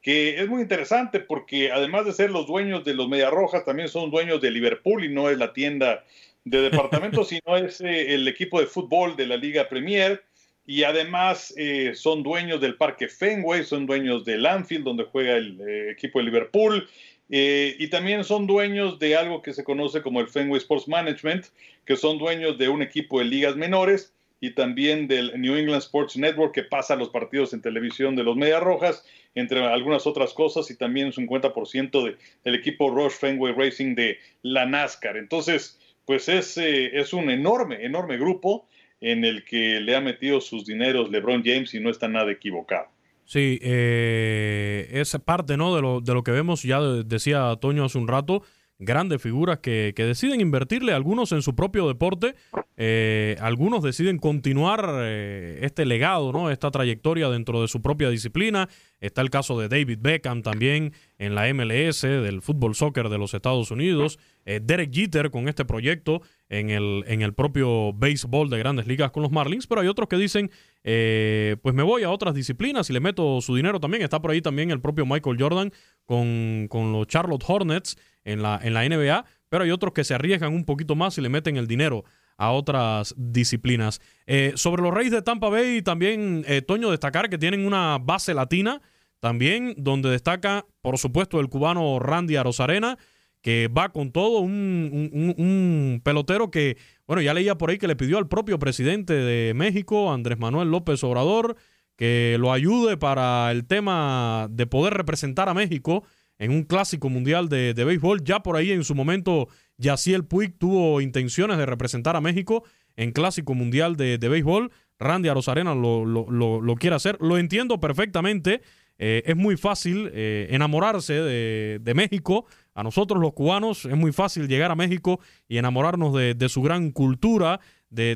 que 0.01 0.41
es 0.41 0.47
muy 0.47 0.61
interesante 0.61 1.19
porque 1.19 1.71
además 1.71 2.05
de 2.05 2.13
ser 2.13 2.31
los 2.31 2.47
dueños 2.47 2.83
de 2.83 2.95
los 2.95 3.07
Rojas, 3.29 3.65
también 3.65 3.87
son 3.87 4.09
dueños 4.09 4.41
de 4.41 4.51
Liverpool 4.51 5.03
y 5.03 5.09
no 5.09 5.29
es 5.29 5.37
la 5.37 5.53
tienda 5.53 6.03
de 6.45 6.61
departamentos, 6.69 7.29
sino 7.29 7.57
es 7.57 7.81
eh, 7.81 8.13
el 8.13 8.27
equipo 8.27 8.59
de 8.59 8.67
fútbol 8.67 9.15
de 9.15 9.27
la 9.27 9.37
Liga 9.37 9.69
Premier. 9.69 10.23
Y 10.65 10.83
además 10.83 11.53
eh, 11.57 11.93
son 11.95 12.23
dueños 12.23 12.61
del 12.61 12.75
Parque 12.75 13.07
Fenway, 13.07 13.63
son 13.63 13.85
dueños 13.85 14.23
del 14.23 14.45
Anfield, 14.45 14.85
donde 14.85 15.05
juega 15.05 15.35
el 15.35 15.59
eh, 15.59 15.91
equipo 15.91 16.19
de 16.19 16.25
Liverpool. 16.25 16.87
y 17.29 17.87
también 17.87 18.23
son 18.23 18.45
dueños 18.45 18.99
de 18.99 19.15
algo 19.15 19.41
que 19.41 19.53
se 19.53 19.63
conoce 19.63 20.01
como 20.01 20.19
el 20.19 20.27
Fenway 20.27 20.57
Sports 20.59 20.87
Management, 20.87 21.45
que 21.85 21.95
son 21.95 22.17
dueños 22.17 22.57
de 22.57 22.67
un 22.67 22.81
equipo 22.81 23.19
de 23.19 23.25
ligas 23.25 23.55
menores 23.55 24.13
y 24.41 24.51
también 24.51 25.07
del 25.07 25.39
New 25.39 25.55
England 25.55 25.81
Sports 25.81 26.17
Network, 26.17 26.53
que 26.53 26.63
pasa 26.63 26.95
los 26.95 27.09
partidos 27.09 27.53
en 27.53 27.61
televisión 27.61 28.15
de 28.15 28.23
los 28.23 28.35
Medias 28.35 28.61
Rojas 28.61 29.05
entre 29.35 29.65
algunas 29.65 30.05
otras 30.05 30.33
cosas, 30.33 30.69
y 30.71 30.75
también 30.75 31.07
un 31.07 31.13
50% 31.13 32.03
de, 32.03 32.17
del 32.43 32.55
equipo 32.55 32.89
Rush 32.89 33.13
Fenway 33.13 33.53
Racing 33.53 33.95
de 33.95 34.19
la 34.41 34.65
NASCAR. 34.65 35.17
Entonces, 35.17 35.79
pues 36.05 36.29
es, 36.29 36.57
eh, 36.57 36.99
es 36.99 37.13
un 37.13 37.29
enorme, 37.29 37.85
enorme 37.85 38.17
grupo 38.17 38.67
en 38.99 39.25
el 39.25 39.43
que 39.43 39.79
le 39.79 39.95
ha 39.95 40.01
metido 40.01 40.41
sus 40.41 40.65
dineros 40.65 41.09
LeBron 41.09 41.43
James 41.43 41.73
y 41.73 41.79
no 41.79 41.89
está 41.89 42.07
nada 42.07 42.31
equivocado. 42.31 42.87
Sí, 43.25 43.59
eh, 43.61 44.89
es 44.91 45.17
parte 45.23 45.57
¿no? 45.57 45.75
de, 45.75 45.81
lo, 45.81 46.01
de 46.01 46.13
lo 46.13 46.23
que 46.23 46.31
vemos, 46.31 46.63
ya 46.63 46.81
decía 46.81 47.55
Toño 47.61 47.85
hace 47.85 47.97
un 47.97 48.07
rato, 48.07 48.43
grandes 48.81 49.21
figuras 49.21 49.59
que, 49.59 49.93
deciden 49.95 50.41
invertirle, 50.41 50.93
algunos 50.93 51.31
en 51.31 51.43
su 51.43 51.55
propio 51.55 51.87
deporte, 51.87 52.35
eh, 52.75 53.37
algunos 53.39 53.83
deciden 53.83 54.17
continuar 54.17 54.89
eh, 55.03 55.59
este 55.61 55.85
legado, 55.85 56.33
¿no? 56.33 56.49
esta 56.49 56.71
trayectoria 56.71 57.29
dentro 57.29 57.61
de 57.61 57.67
su 57.67 57.81
propia 57.81 58.09
disciplina. 58.09 58.67
Está 58.99 59.21
el 59.21 59.29
caso 59.29 59.59
de 59.59 59.69
David 59.69 59.99
Beckham 60.01 60.41
también 60.41 60.93
en 61.19 61.35
la 61.35 61.51
MLS 61.53 62.01
del 62.01 62.41
fútbol 62.41 62.75
soccer 62.75 63.09
de 63.09 63.19
los 63.19 63.33
Estados 63.33 63.69
Unidos. 63.69 64.17
Eh, 64.45 64.59
Derek 64.61 64.91
Jeter 64.91 65.29
con 65.29 65.47
este 65.47 65.63
proyecto 65.63 66.21
en 66.49 66.71
el, 66.71 67.03
en 67.05 67.21
el 67.21 67.33
propio 67.33 67.93
béisbol 67.93 68.49
de 68.49 68.57
grandes 68.57 68.87
ligas 68.87 69.11
con 69.11 69.21
los 69.21 69.31
Marlins, 69.31 69.67
pero 69.67 69.81
hay 69.81 69.87
otros 69.87 70.09
que 70.09 70.17
dicen, 70.17 70.49
pues 70.83 71.75
me 71.75 71.83
voy 71.83 72.03
a 72.03 72.09
otras 72.09 72.33
disciplinas 72.33 72.89
y 72.89 72.93
le 72.93 72.99
meto 72.99 73.41
su 73.41 73.55
dinero 73.55 73.79
también. 73.79 74.03
Está 74.03 74.21
por 74.21 74.31
ahí 74.31 74.41
también 74.41 74.71
el 74.71 74.81
propio 74.81 75.05
Michael 75.05 75.37
Jordan 75.39 75.71
con, 76.05 76.67
con 76.69 76.91
los 76.91 77.07
Charlotte 77.07 77.43
Hornets 77.47 77.97
en 78.23 78.41
la, 78.41 78.59
en 78.61 78.73
la 78.73 78.87
NBA, 78.87 79.25
pero 79.49 79.63
hay 79.63 79.71
otros 79.71 79.93
que 79.93 80.03
se 80.03 80.13
arriesgan 80.13 80.53
un 80.53 80.65
poquito 80.65 80.95
más 80.95 81.17
y 81.17 81.21
le 81.21 81.29
meten 81.29 81.57
el 81.57 81.67
dinero 81.67 82.03
a 82.41 82.51
otras 82.51 83.13
disciplinas. 83.17 84.01
Eh, 84.25 84.53
sobre 84.55 84.81
los 84.81 84.91
Reyes 84.91 85.11
de 85.11 85.21
Tampa 85.21 85.49
Bay, 85.49 85.83
también, 85.83 86.43
eh, 86.47 86.63
Toño, 86.63 86.89
destacar 86.89 87.29
que 87.29 87.37
tienen 87.37 87.67
una 87.67 87.99
base 87.99 88.33
latina, 88.33 88.81
también 89.19 89.75
donde 89.77 90.09
destaca, 90.09 90.65
por 90.81 90.97
supuesto, 90.97 91.39
el 91.39 91.49
cubano 91.49 91.99
Randy 91.99 92.37
Arozarena, 92.37 92.97
que 93.41 93.67
va 93.67 93.89
con 93.89 94.11
todo, 94.11 94.39
un, 94.39 96.01
pelotero 96.03 96.51
que, 96.51 96.77
bueno, 97.07 97.21
ya 97.21 97.33
leía 97.33 97.57
por 97.57 97.69
ahí 97.69 97.77
que 97.77 97.87
le 97.87 97.95
pidió 97.95 98.17
al 98.17 98.27
propio 98.27 98.59
presidente 98.59 99.13
de 99.13 99.53
México, 99.53 100.13
Andrés 100.13 100.37
Manuel 100.37 100.69
López 100.69 101.03
Obrador, 101.03 101.55
que 101.95 102.37
lo 102.39 102.51
ayude 102.53 102.97
para 102.97 103.51
el 103.51 103.65
tema 103.65 104.47
de 104.49 104.67
poder 104.67 104.93
representar 104.93 105.49
a 105.49 105.53
México 105.53 106.03
en 106.41 106.51
un 106.51 106.63
clásico 106.63 107.09
mundial 107.09 107.49
de, 107.49 107.73
béisbol. 107.73 108.23
Ya 108.23 108.41
por 108.41 108.55
ahí 108.55 108.71
en 108.71 108.83
su 108.83 108.95
momento 108.95 109.47
Yaciel 109.77 110.25
Puig 110.25 110.57
tuvo 110.57 110.99
intenciones 110.99 111.57
de 111.59 111.67
representar 111.67 112.15
a 112.15 112.21
México 112.21 112.63
en 112.95 113.11
clásico 113.11 113.53
mundial 113.53 113.95
de, 113.95 114.17
béisbol. 114.17 114.71
Randy 114.97 115.29
Arozarena 115.29 115.75
lo, 115.75 116.03
lo, 116.05 116.75
quiere 116.75 116.95
hacer. 116.95 117.17
Lo 117.21 117.37
entiendo 117.37 117.79
perfectamente. 117.79 118.61
Eh, 118.97 119.21
es 119.25 119.35
muy 119.35 119.55
fácil 119.55 120.09
eh, 120.13 120.47
enamorarse 120.49 121.13
de, 121.13 121.93
México. 121.93 122.47
A 122.73 122.83
nosotros 122.83 123.21
los 123.21 123.33
cubanos 123.33 123.85
es 123.85 123.97
muy 123.97 124.11
fácil 124.11 124.47
llegar 124.47 124.71
a 124.71 124.75
México 124.75 125.19
y 125.47 125.57
enamorarnos 125.57 126.13
de, 126.13 126.49
su 126.49 126.61
gran 126.61 126.91
cultura, 126.91 127.59
de, 127.89 128.15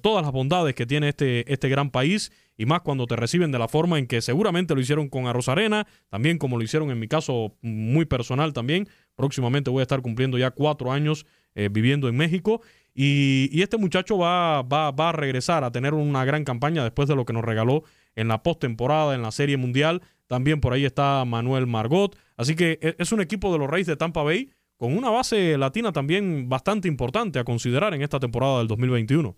todas 0.00 0.22
las 0.22 0.32
bondades 0.32 0.74
que 0.74 0.86
tiene 0.86 1.08
este, 1.08 1.50
este 1.52 1.68
gran 1.68 1.90
país 1.90 2.30
y 2.58 2.66
más 2.66 2.80
cuando 2.80 3.06
te 3.06 3.16
reciben 3.16 3.52
de 3.52 3.58
la 3.58 3.68
forma 3.68 3.98
en 3.98 4.06
que 4.06 4.20
seguramente 4.20 4.74
lo 4.74 4.80
hicieron 4.80 5.08
con 5.08 5.26
Arena, 5.26 5.86
también 6.08 6.38
como 6.38 6.56
lo 6.56 6.64
hicieron 6.64 6.90
en 6.90 6.98
mi 6.98 7.08
caso 7.08 7.56
muy 7.62 8.04
personal 8.04 8.52
también. 8.52 8.88
Próximamente 9.14 9.70
voy 9.70 9.80
a 9.80 9.82
estar 9.82 10.02
cumpliendo 10.02 10.38
ya 10.38 10.50
cuatro 10.50 10.92
años 10.92 11.26
eh, 11.54 11.68
viviendo 11.70 12.08
en 12.08 12.16
México 12.16 12.60
y, 12.94 13.62
este 13.62 13.76
muchacho 13.76 14.16
va, 14.16 14.62
va, 14.62 14.90
va, 14.90 15.10
a 15.10 15.12
regresar 15.12 15.64
a 15.64 15.70
tener 15.70 15.92
una 15.92 16.24
gran 16.24 16.44
campaña 16.44 16.82
después 16.82 17.08
de 17.08 17.16
lo 17.16 17.26
que 17.26 17.34
nos 17.34 17.44
regaló 17.44 17.84
en 18.14 18.28
la 18.28 18.42
postemporada, 18.42 19.14
en 19.14 19.22
la 19.22 19.30
Serie 19.32 19.58
Mundial. 19.58 20.02
También 20.26 20.60
por 20.60 20.72
ahí 20.72 20.84
está 20.84 21.24
Manuel 21.24 21.66
Margot. 21.66 22.16
Así 22.36 22.56
que 22.56 22.78
e, 22.82 22.96
es 22.98 23.12
un 23.12 23.20
equipo 23.20 23.52
de 23.52 23.58
los 23.58 23.70
Reyes 23.70 23.86
de 23.86 23.96
Tampa 23.96 24.22
Bay 24.22 24.50
con 24.76 24.96
una 24.96 25.10
base 25.10 25.56
latina 25.56 25.92
también 25.92 26.48
bastante 26.48 26.88
importante 26.88 27.38
a 27.38 27.44
considerar 27.44 27.94
en 27.94 28.02
esta 28.02 28.20
temporada 28.20 28.58
del 28.58 28.68
2021 28.68 29.36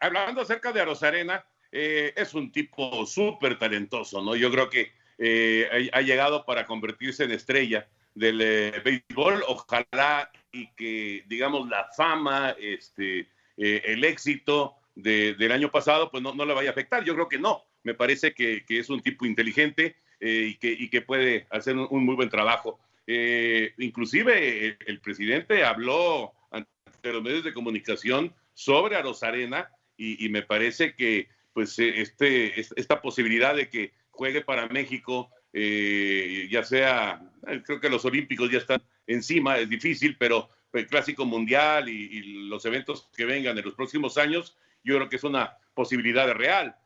hablando 0.00 0.40
acerca 0.40 0.72
de 0.72 0.80
Arosarena, 0.80 1.44
eh, 1.70 2.12
es 2.16 2.34
un 2.34 2.52
tipo 2.52 3.04
súper 3.06 3.58
talentoso, 3.58 4.22
¿no? 4.22 4.36
Yo 4.36 4.50
creo 4.50 4.70
que 4.70 4.92
eh, 5.18 5.90
ha, 5.92 6.00
llegado 6.00 6.44
para 6.44 6.66
convertirse 6.66 7.24
en 7.24 7.32
estrella 7.32 7.88
del 8.14 8.40
eh, 8.40 8.82
béisbol. 8.84 9.44
Ojalá 9.46 10.30
y 10.50 10.68
que, 10.74 11.24
digamos, 11.26 11.68
la 11.68 11.88
fama, 11.96 12.54
este, 12.58 13.28
el 13.56 14.04
éxito 14.04 14.76
del 14.94 15.52
año 15.52 15.70
pasado, 15.70 16.10
pues 16.10 16.22
no, 16.22 16.44
le 16.44 16.54
vaya 16.54 16.70
a 16.70 16.72
afectar. 16.72 17.04
Yo 17.04 17.14
creo 17.14 17.28
que 17.28 17.38
no. 17.38 17.64
Me 17.84 17.94
parece 17.94 18.32
que, 18.34 18.64
es 18.68 18.90
un 18.90 19.00
tipo 19.02 19.26
inteligente 19.26 19.96
y 20.20 20.54
que, 20.56 20.88
que, 20.88 21.02
puede 21.02 21.46
hacer 21.50 21.76
un, 21.76 22.04
muy 22.04 22.14
buen 22.14 22.30
trabajo. 22.30 22.78
inclusive 23.06 24.76
el, 24.86 25.00
presidente 25.00 25.64
habló 25.64 26.32
ante 26.50 26.68
los 27.04 27.22
medios 27.22 27.44
de 27.44 27.52
comunicación 27.52 28.32
sobre 28.54 28.96
a 28.96 29.02
Rosarena 29.02 29.68
y, 29.96 30.24
y 30.24 30.28
me 30.28 30.42
parece 30.42 30.94
que 30.94 31.28
pues 31.52 31.78
eh, 31.78 32.00
este, 32.00 32.60
esta 32.60 33.00
posibilidad 33.00 33.54
de 33.54 33.68
que 33.68 33.92
juegue 34.10 34.42
para 34.42 34.68
México, 34.68 35.30
eh, 35.52 36.48
ya 36.50 36.64
sea, 36.64 37.22
eh, 37.46 37.62
creo 37.64 37.80
que 37.80 37.90
los 37.90 38.04
Olímpicos 38.04 38.50
ya 38.50 38.58
están 38.58 38.82
encima, 39.06 39.58
es 39.58 39.68
difícil, 39.68 40.16
pero 40.18 40.48
el 40.72 40.86
Clásico 40.86 41.24
Mundial 41.24 41.88
y, 41.88 42.48
los 42.48 42.64
eventos 42.64 43.08
que 43.16 43.24
vengan 43.24 43.56
en 43.58 43.64
los 43.64 43.74
próximos 43.74 44.18
años, 44.18 44.56
yo 44.84 44.96
creo 44.96 45.08
que 45.08 45.16
es 45.16 45.24
una 45.24 45.56
posibilidad 45.74 46.30
real. 46.32 46.76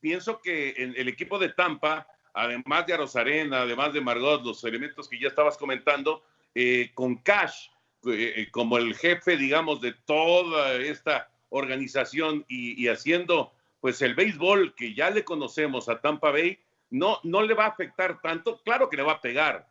Pienso 0.00 0.40
que 0.40 0.74
en 0.76 0.94
el 0.96 1.08
equipo 1.08 1.38
de 1.38 1.50
Tampa 1.50 2.06
además 2.38 2.86
de 2.86 2.94
Arosarena, 2.94 3.62
además 3.62 3.92
de 3.92 4.00
Margot, 4.00 4.44
los 4.44 4.62
elementos 4.62 5.08
que 5.08 5.18
ya 5.18 5.28
estabas 5.28 5.56
comentando, 5.56 6.22
eh, 6.54 6.92
con 6.94 7.16
Cash 7.16 7.68
eh, 8.06 8.46
como 8.52 8.78
el 8.78 8.94
jefe, 8.94 9.36
digamos, 9.36 9.80
de 9.80 9.92
toda 9.92 10.74
esta 10.74 11.30
organización 11.50 12.44
y, 12.48 12.86
haciendo 12.88 13.52
pues 13.80 14.02
el 14.02 14.14
béisbol 14.14 14.74
que 14.74 14.94
ya 14.94 15.10
le 15.10 15.24
conocemos 15.24 15.88
a 15.88 16.00
Tampa 16.00 16.30
Bay, 16.30 16.58
no, 16.90 17.18
no 17.24 17.42
le 17.42 17.54
va 17.54 17.66
a 17.66 17.70
afectar 17.70 18.20
tanto. 18.20 18.60
Claro 18.62 18.88
que 18.88 18.96
le 18.96 19.02
va 19.02 19.12
a 19.12 19.20
pegar, 19.20 19.68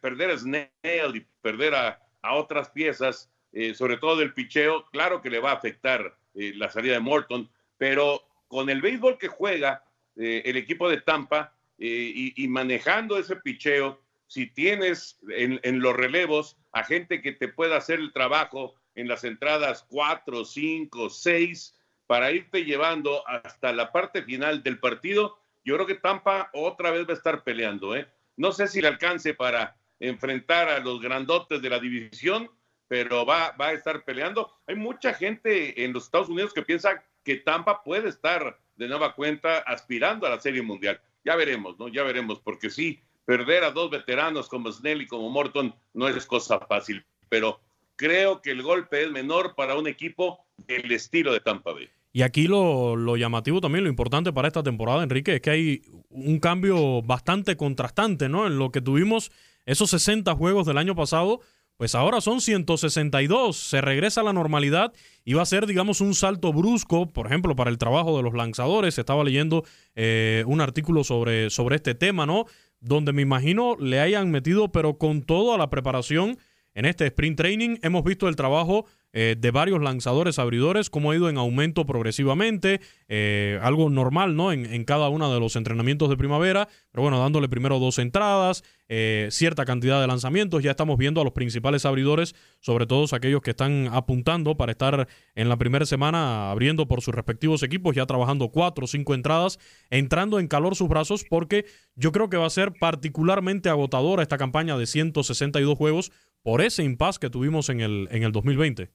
perder 0.00 0.30
a 0.30 0.38
Snell 0.38 1.16
y 1.16 1.26
perder 1.40 1.74
a, 1.74 2.00
otras 2.30 2.68
piezas, 2.70 3.30
eh, 3.52 3.74
sobre 3.74 3.96
todo 3.96 4.16
del 4.16 4.34
picheo, 4.34 4.84
claro 4.90 5.22
que 5.22 5.30
le 5.30 5.38
va 5.38 5.52
a 5.52 5.54
afectar 5.54 6.18
la 6.34 6.68
salida 6.68 6.94
de 6.94 7.00
Morton, 7.00 7.48
pero 7.78 8.27
con 8.48 8.70
el 8.70 8.80
béisbol 8.80 9.18
que 9.18 9.28
juega 9.28 9.84
el 10.16 10.56
equipo 10.56 10.88
de 10.88 11.00
Tampa, 11.00 11.54
eh, 11.78 12.32
y, 12.34 12.48
manejando 12.48 13.18
ese 13.18 13.36
picheo, 13.36 14.00
si 14.26 14.46
tienes 14.46 15.18
en, 15.28 15.80
los 15.80 15.94
relevos 15.94 16.56
a 16.72 16.82
gente 16.82 17.22
que 17.22 17.32
te 17.32 17.46
pueda 17.46 17.76
hacer 17.76 18.00
el 18.00 18.12
trabajo 18.12 18.74
en 18.96 19.06
las 19.06 19.22
entradas 19.22 19.86
4, 19.88 20.44
5, 20.44 21.08
6, 21.08 21.74
para 22.06 22.32
irte 22.32 22.64
llevando 22.64 23.26
hasta 23.28 23.72
la 23.72 23.92
parte 23.92 24.22
final 24.22 24.62
del 24.64 24.80
partido, 24.80 25.38
yo 25.64 25.76
creo 25.76 25.86
que 25.86 25.94
Tampa 25.94 26.50
otra 26.52 26.90
vez 26.90 27.06
va 27.06 27.12
a 27.12 27.16
estar 27.16 27.44
peleando. 27.44 27.94
¿eh? 27.94 28.08
No 28.36 28.50
sé 28.50 28.66
si 28.66 28.80
le 28.80 28.88
alcance 28.88 29.34
para 29.34 29.76
enfrentar 30.00 30.68
a 30.68 30.80
los 30.80 31.00
grandotes 31.00 31.62
de 31.62 31.70
la 31.70 31.78
división, 31.78 32.50
pero 32.88 33.24
va, 33.24 33.52
va 33.52 33.68
a 33.68 33.72
estar 33.72 34.04
peleando. 34.04 34.52
Hay 34.66 34.74
mucha 34.74 35.14
gente 35.14 35.84
en 35.84 35.92
los 35.92 36.06
Estados 36.06 36.28
Unidos 36.28 36.52
que 36.52 36.62
piensa 36.62 37.04
que 37.28 37.36
Tampa 37.36 37.82
puede 37.82 38.08
estar 38.08 38.58
de 38.76 38.88
nueva 38.88 39.14
cuenta 39.14 39.58
aspirando 39.58 40.26
a 40.26 40.30
la 40.30 40.40
Serie 40.40 40.62
Mundial. 40.62 40.98
Ya 41.26 41.36
veremos, 41.36 41.78
¿no? 41.78 41.88
Ya 41.88 42.02
veremos, 42.02 42.40
porque 42.40 42.70
sí, 42.70 43.00
perder 43.26 43.64
a 43.64 43.70
dos 43.70 43.90
veteranos 43.90 44.48
como 44.48 44.72
Snell 44.72 45.02
y 45.02 45.06
como 45.06 45.28
Morton 45.28 45.74
no 45.92 46.08
es 46.08 46.24
cosa 46.24 46.58
fácil, 46.58 47.04
pero 47.28 47.60
creo 47.96 48.40
que 48.40 48.52
el 48.52 48.62
golpe 48.62 49.02
es 49.02 49.10
menor 49.10 49.54
para 49.56 49.76
un 49.76 49.86
equipo 49.86 50.38
del 50.56 50.90
estilo 50.90 51.34
de 51.34 51.40
Tampa 51.40 51.74
Bay. 51.74 51.90
Y 52.14 52.22
aquí 52.22 52.48
lo, 52.48 52.96
lo, 52.96 53.18
llamativo 53.18 53.60
también, 53.60 53.84
lo 53.84 53.90
importante 53.90 54.32
para 54.32 54.48
esta 54.48 54.62
temporada, 54.62 55.02
Enrique, 55.02 55.34
es 55.34 55.42
que 55.42 55.50
hay 55.50 55.82
un 56.08 56.40
cambio 56.40 57.02
bastante 57.02 57.58
contrastante, 57.58 58.30
¿no? 58.30 58.46
En 58.46 58.58
lo 58.58 58.70
que 58.70 58.80
tuvimos 58.80 59.30
esos 59.66 59.90
60 59.90 60.34
juegos 60.34 60.66
del 60.66 60.78
año 60.78 60.94
pasado, 60.94 61.40
pues 61.78 61.94
ahora 61.94 62.20
son 62.20 62.40
162, 62.40 63.56
se 63.56 63.80
regresa 63.80 64.22
a 64.22 64.24
la 64.24 64.32
normalidad 64.32 64.92
y 65.24 65.34
va 65.34 65.42
a 65.42 65.46
ser, 65.46 65.64
digamos, 65.64 66.00
un 66.00 66.12
salto 66.16 66.52
brusco, 66.52 67.06
por 67.06 67.26
ejemplo, 67.26 67.54
para 67.54 67.70
el 67.70 67.78
trabajo 67.78 68.16
de 68.16 68.24
los 68.24 68.34
lanzadores. 68.34 68.98
Estaba 68.98 69.22
leyendo 69.22 69.64
eh, 69.94 70.42
un 70.48 70.60
artículo 70.60 71.04
sobre, 71.04 71.50
sobre 71.50 71.76
este 71.76 71.94
tema, 71.94 72.26
¿no? 72.26 72.46
Donde 72.80 73.12
me 73.12 73.22
imagino 73.22 73.76
le 73.76 74.00
hayan 74.00 74.28
metido, 74.32 74.72
pero 74.72 74.98
con 74.98 75.22
todo 75.22 75.54
a 75.54 75.58
la 75.58 75.70
preparación 75.70 76.36
en 76.74 76.84
este 76.84 77.06
sprint 77.06 77.36
training. 77.36 77.76
Hemos 77.82 78.02
visto 78.02 78.26
el 78.26 78.34
trabajo 78.34 78.86
eh, 79.12 79.36
de 79.38 79.50
varios 79.50 79.80
lanzadores 79.82 80.38
abridores, 80.38 80.90
cómo 80.90 81.10
ha 81.10 81.16
ido 81.16 81.28
en 81.28 81.38
aumento 81.38 81.86
progresivamente, 81.86 82.80
eh, 83.08 83.58
algo 83.62 83.90
normal, 83.90 84.36
¿no? 84.36 84.52
En, 84.52 84.66
en, 84.66 84.84
cada 84.84 85.08
uno 85.08 85.32
de 85.32 85.40
los 85.40 85.56
entrenamientos 85.56 86.08
de 86.10 86.16
primavera, 86.16 86.68
pero 86.92 87.02
bueno, 87.02 87.18
dándole 87.18 87.48
primero 87.48 87.78
dos 87.78 87.98
entradas, 87.98 88.62
eh, 88.90 89.28
cierta 89.30 89.64
cantidad 89.64 90.00
de 90.00 90.06
lanzamientos, 90.06 90.62
ya 90.62 90.70
estamos 90.70 90.96
viendo 90.96 91.20
a 91.20 91.24
los 91.24 91.32
principales 91.32 91.84
abridores, 91.84 92.34
sobre 92.60 92.86
todo 92.86 93.06
aquellos 93.12 93.42
que 93.42 93.50
están 93.50 93.88
apuntando 93.92 94.56
para 94.56 94.72
estar 94.72 95.08
en 95.34 95.48
la 95.48 95.56
primera 95.56 95.86
semana 95.86 96.50
abriendo 96.50 96.88
por 96.88 97.02
sus 97.02 97.14
respectivos 97.14 97.62
equipos, 97.62 97.94
ya 97.94 98.06
trabajando 98.06 98.48
cuatro 98.48 98.84
o 98.84 98.88
cinco 98.88 99.14
entradas, 99.14 99.58
entrando 99.90 100.40
en 100.40 100.48
calor 100.48 100.74
sus 100.74 100.88
brazos, 100.88 101.24
porque 101.28 101.66
yo 101.96 102.12
creo 102.12 102.30
que 102.30 102.36
va 102.36 102.46
a 102.46 102.50
ser 102.50 102.72
particularmente 102.72 103.68
agotadora 103.68 104.22
esta 104.22 104.38
campaña 104.38 104.76
de 104.76 104.86
162 104.86 105.76
juegos 105.76 106.12
por 106.42 106.62
ese 106.62 106.82
impasse 106.82 107.20
que 107.20 107.30
tuvimos 107.30 107.68
en 107.68 107.80
el, 107.80 108.08
en 108.10 108.22
el 108.22 108.32
2020. 108.32 108.90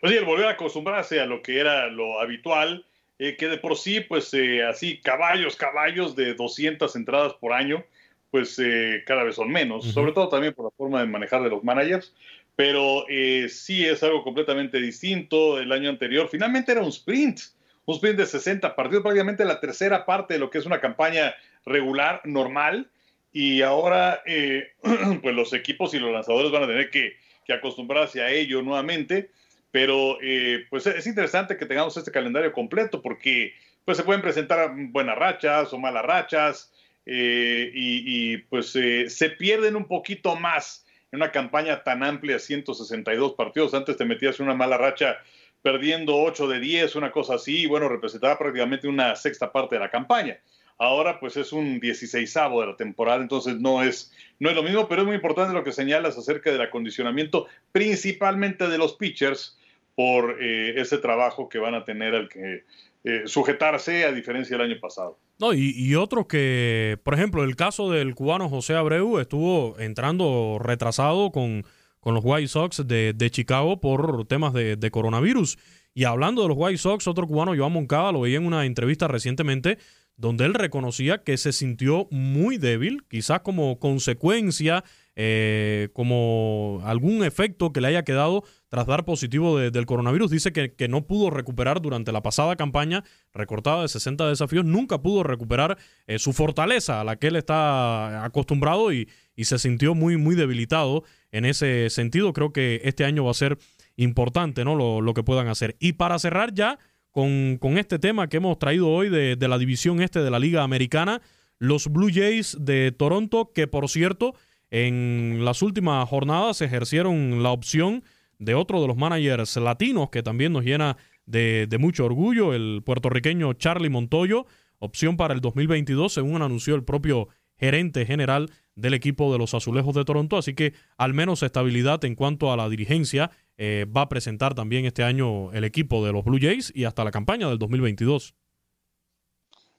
Pues 0.00 0.12
sí, 0.12 0.18
el 0.18 0.24
volver 0.24 0.46
a 0.46 0.52
acostumbrarse 0.52 1.20
a 1.20 1.26
lo 1.26 1.42
que 1.42 1.60
era 1.60 1.88
lo 1.88 2.20
habitual, 2.20 2.86
eh, 3.18 3.36
que 3.36 3.48
de 3.48 3.58
por 3.58 3.76
sí, 3.76 4.00
pues 4.00 4.32
eh, 4.32 4.64
así, 4.64 4.98
caballos, 5.02 5.56
caballos 5.56 6.16
de 6.16 6.32
200 6.32 6.96
entradas 6.96 7.34
por 7.34 7.52
año, 7.52 7.84
pues 8.30 8.58
eh, 8.58 9.02
cada 9.06 9.24
vez 9.24 9.34
son 9.34 9.50
menos, 9.50 9.84
sobre 9.84 10.12
todo 10.12 10.30
también 10.30 10.54
por 10.54 10.64
la 10.64 10.70
forma 10.70 11.00
de 11.00 11.06
manejar 11.06 11.42
de 11.42 11.50
los 11.50 11.62
managers, 11.62 12.14
pero 12.56 13.04
sí 13.48 13.84
es 13.84 14.02
algo 14.02 14.22
completamente 14.22 14.80
distinto. 14.80 15.58
El 15.58 15.72
año 15.72 15.88
anterior. 15.88 16.28
Finalmente 16.30 16.72
era 16.72 16.82
un 16.82 16.90
sprint, 16.90 17.40
un 17.86 17.94
sprint 17.94 18.18
de 18.18 18.26
60 18.26 18.76
partidos, 18.76 19.02
prácticamente 19.02 19.44
la 19.44 19.60
tercera 19.60 20.06
parte 20.06 20.34
de 20.34 20.40
lo 20.40 20.48
que 20.48 20.58
es 20.58 20.66
una 20.66 20.80
campaña 20.80 21.34
regular, 21.66 22.20
normal, 22.24 22.88
y 23.32 23.62
ahora 23.62 24.22
pues 25.22 25.34
los 25.34 25.52
equipos 25.52 25.92
y 25.92 25.98
los 25.98 26.12
lanzadores 26.12 26.50
van 26.52 26.62
a 26.62 26.66
tener 26.66 26.90
que, 26.90 27.16
que 27.44 27.52
acostumbrarse 27.52 28.22
a 28.22 28.30
ello 28.30 28.62
nuevamente 28.62 29.30
pero 29.70 30.18
eh, 30.22 30.66
pues 30.68 30.86
es 30.86 31.06
interesante 31.06 31.56
que 31.56 31.66
tengamos 31.66 31.96
este 31.96 32.10
calendario 32.10 32.52
completo 32.52 33.00
porque 33.02 33.54
pues 33.84 33.96
se 33.96 34.04
pueden 34.04 34.22
presentar 34.22 34.72
buenas 34.74 35.16
rachas 35.16 35.72
o 35.72 35.78
malas 35.78 36.04
rachas 36.04 36.72
eh, 37.06 37.70
y, 37.74 38.36
pues 38.38 38.76
eh, 38.76 39.08
se 39.08 39.30
pierden 39.30 39.76
un 39.76 39.86
poquito 39.86 40.36
más 40.36 40.86
en 41.10 41.16
una 41.16 41.32
campaña 41.32 41.82
tan 41.82 42.04
amplia, 42.04 42.38
162 42.38 43.34
partidos. 43.34 43.74
Antes 43.74 43.96
te 43.96 44.04
metías 44.04 44.38
en 44.38 44.46
una 44.46 44.54
mala 44.54 44.76
racha 44.78 45.18
perdiendo 45.62 46.16
8 46.16 46.48
de 46.48 46.60
10, 46.60 46.96
una 46.96 47.10
cosa 47.10 47.34
así, 47.34 47.62
y 47.62 47.66
bueno, 47.66 47.88
representaba 47.88 48.38
prácticamente 48.38 48.88
una 48.88 49.16
sexta 49.16 49.50
parte 49.50 49.74
de 49.74 49.80
la 49.80 49.90
campaña. 49.90 50.38
Ahora 50.78 51.20
pues 51.20 51.36
es 51.36 51.52
un 51.52 51.78
16 51.78 52.32
de 52.32 52.66
la 52.66 52.76
temporada, 52.76 53.20
entonces 53.20 53.60
no 53.60 53.82
es, 53.82 54.12
no 54.38 54.48
es 54.48 54.56
lo 54.56 54.62
mismo, 54.62 54.88
pero 54.88 55.02
es 55.02 55.06
muy 55.06 55.16
importante 55.16 55.52
lo 55.52 55.62
que 55.62 55.72
señalas 55.72 56.16
acerca 56.16 56.50
del 56.50 56.62
acondicionamiento, 56.62 57.48
principalmente 57.72 58.66
de 58.66 58.78
los 58.78 58.94
pitchers, 58.94 59.58
por 59.94 60.42
eh, 60.42 60.80
ese 60.80 60.98
trabajo 60.98 61.48
que 61.48 61.58
van 61.58 61.74
a 61.74 61.84
tener 61.84 62.14
al 62.14 62.28
que 62.28 62.64
eh, 63.04 63.22
sujetarse 63.26 64.04
a 64.04 64.12
diferencia 64.12 64.56
del 64.56 64.70
año 64.70 64.80
pasado. 64.80 65.18
No, 65.38 65.54
y, 65.54 65.94
otro 65.94 66.28
que, 66.28 66.98
por 67.02 67.14
ejemplo, 67.14 67.44
el 67.44 67.56
caso 67.56 67.90
del 67.90 68.14
cubano 68.14 68.50
José 68.50 68.74
Abreu 68.74 69.18
estuvo 69.18 69.78
entrando 69.78 70.58
retrasado 70.60 71.30
con, 71.32 71.64
con 72.00 72.14
los 72.14 72.22
White 72.22 72.48
Sox 72.48 72.86
de, 72.86 73.30
Chicago 73.30 73.80
por 73.80 74.26
temas 74.26 74.52
de, 74.52 74.76
de, 74.76 74.90
coronavirus. 74.90 75.56
Y 75.94 76.04
hablando 76.04 76.42
de 76.42 76.48
los 76.48 76.58
White 76.58 76.76
Sox, 76.76 77.08
otro 77.08 77.26
cubano, 77.26 77.56
Joan 77.56 77.72
Moncada, 77.72 78.12
lo 78.12 78.20
veía 78.20 78.36
en 78.36 78.46
una 78.46 78.66
entrevista 78.66 79.08
recientemente, 79.08 79.78
donde 80.16 80.44
él 80.44 80.52
reconocía 80.52 81.24
que 81.24 81.38
se 81.38 81.52
sintió 81.52 82.06
muy 82.10 82.58
débil, 82.58 83.04
quizás 83.08 83.40
como 83.40 83.78
consecuencia 83.78 84.84
eh, 85.16 85.88
como 85.92 86.80
algún 86.84 87.24
efecto 87.24 87.72
que 87.72 87.80
le 87.80 87.88
haya 87.88 88.04
quedado 88.04 88.44
tras 88.70 88.86
dar 88.86 89.04
positivo 89.04 89.58
del 89.58 89.84
coronavirus. 89.84 90.30
Dice 90.30 90.52
que, 90.52 90.72
que, 90.72 90.88
no 90.88 91.06
pudo 91.06 91.28
recuperar 91.28 91.82
durante 91.82 92.12
la 92.12 92.22
pasada 92.22 92.54
campaña 92.54 93.04
recortada 93.34 93.82
de 93.82 93.88
60 93.88 94.28
desafíos, 94.28 94.64
nunca 94.64 95.02
pudo 95.02 95.24
recuperar 95.24 95.76
eh, 96.06 96.20
su 96.20 96.32
fortaleza 96.32 97.00
a 97.00 97.04
la 97.04 97.16
que 97.16 97.26
él 97.26 97.36
está 97.36 98.24
acostumbrado 98.24 98.92
y, 98.92 99.08
y, 99.34 99.44
se 99.44 99.58
sintió 99.58 99.94
muy, 99.94 100.16
muy 100.16 100.36
debilitado 100.36 101.02
en 101.32 101.44
ese 101.44 101.90
sentido. 101.90 102.32
Creo 102.32 102.52
que 102.52 102.80
este 102.84 103.04
año 103.04 103.24
va 103.24 103.32
a 103.32 103.34
ser 103.34 103.58
importante 103.96 104.64
¿no? 104.64 104.76
lo, 104.76 105.00
lo 105.00 105.14
que 105.14 105.24
puedan 105.24 105.48
hacer. 105.48 105.76
Y 105.80 105.94
para 105.94 106.20
cerrar 106.20 106.54
ya 106.54 106.78
con, 107.10 107.58
con, 107.58 107.76
este 107.76 107.98
tema 107.98 108.28
que 108.28 108.36
hemos 108.36 108.56
traído 108.60 108.88
hoy 108.88 109.08
de, 109.08 109.34
de 109.34 109.48
la 109.48 109.58
división 109.58 110.00
este 110.00 110.22
de 110.22 110.30
la 110.30 110.38
Liga 110.38 110.62
Americana, 110.62 111.20
los 111.58 111.88
Blue 111.88 112.10
Jays 112.12 112.56
de 112.60 112.92
Toronto, 112.92 113.50
que 113.52 113.66
por 113.66 113.88
cierto 113.88 114.34
en 114.70 115.44
las 115.44 115.60
últimas 115.62 116.08
jornadas 116.08 116.60
ejercieron 116.60 117.42
la 117.42 117.50
opción 117.50 118.04
de 118.40 118.54
otro 118.54 118.80
de 118.80 118.88
los 118.88 118.96
managers 118.96 119.56
latinos 119.58 120.10
que 120.10 120.22
también 120.22 120.52
nos 120.52 120.64
llena 120.64 120.96
de, 121.26 121.68
mucho 121.78 122.06
orgullo, 122.06 122.54
el 122.54 122.82
puertorriqueño 122.84 123.52
Charlie 123.52 123.90
Montoyo, 123.90 124.46
opción 124.78 125.16
para 125.16 125.34
el 125.34 125.40
2022, 125.40 126.12
según 126.12 126.42
anunció 126.42 126.74
el 126.74 126.82
propio 126.82 127.28
gerente 127.56 128.06
general 128.06 128.50
del 128.74 128.94
equipo 128.94 129.30
de 129.30 129.38
los 129.38 129.52
Azulejos 129.52 129.94
de 129.94 130.04
Toronto. 130.04 130.38
Así 130.38 130.54
que 130.54 130.72
al 130.96 131.12
menos 131.12 131.42
estabilidad 131.42 132.02
en 132.04 132.14
cuanto 132.14 132.50
a 132.50 132.56
la 132.56 132.68
dirigencia 132.70 133.30
eh, 133.58 133.86
va 133.94 134.02
a 134.02 134.08
presentar 134.08 134.54
también 134.54 134.86
este 134.86 135.04
año 135.04 135.52
el 135.52 135.64
equipo 135.64 136.04
de 136.04 136.12
los 136.12 136.24
Blue 136.24 136.38
Jays 136.40 136.72
y 136.74 136.84
hasta 136.84 137.04
la 137.04 137.10
campaña 137.10 137.48
del 137.48 137.58
2022. 137.58 138.34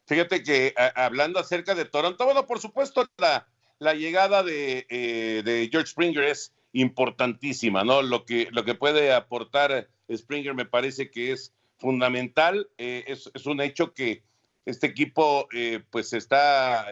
Fíjate 0.06 0.44
que 0.44 0.76
hablando 0.96 1.40
acerca 1.40 1.74
de 1.74 1.86
Toronto, 1.86 2.26
bueno, 2.26 2.46
por 2.46 2.60
supuesto 2.60 3.08
la, 3.18 3.94
llegada 3.96 4.44
eh, 4.48 5.42
de, 5.44 5.70
George 5.72 5.90
Springer 5.90 6.26
es 6.26 6.54
importantísima, 6.74 7.84
¿no? 7.84 8.02
Lo 8.02 8.26
que, 8.26 8.48
lo 8.52 8.64
que 8.64 8.76
puede 8.76 9.14
aportar 9.14 9.90
Springer 10.14 10.54
me 10.54 10.66
parece 10.66 11.12
que 11.12 11.32
es 11.32 11.54
fundamental. 11.78 12.70
Eh, 12.78 13.06
es, 13.08 13.30
un 13.46 13.62
hecho 13.62 13.94
que 13.94 14.24
este 14.66 14.88
equipo 14.88 15.48
eh, 15.54 15.84
pues 15.90 16.14
está 16.14 16.88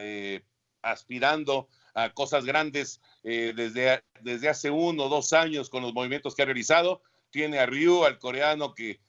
aspirando 0.82 1.68
a 1.94 2.14
cosas 2.14 2.46
grandes 2.46 3.02
desde, 3.24 4.02
desde 4.22 4.50
hace 4.50 4.72
uno 4.72 5.06
o 5.06 5.10
dos 5.10 5.34
años 5.34 5.70
con 5.70 5.84
los 5.84 5.94
movimientos 5.94 6.36
que 6.36 6.42
ha 6.42 6.46
realizado. 6.46 7.02
Tiene 7.30 7.60
a 7.60 7.66
Ryu, 7.66 8.06
al 8.06 8.18
coreano, 8.18 8.74
que 8.74 9.00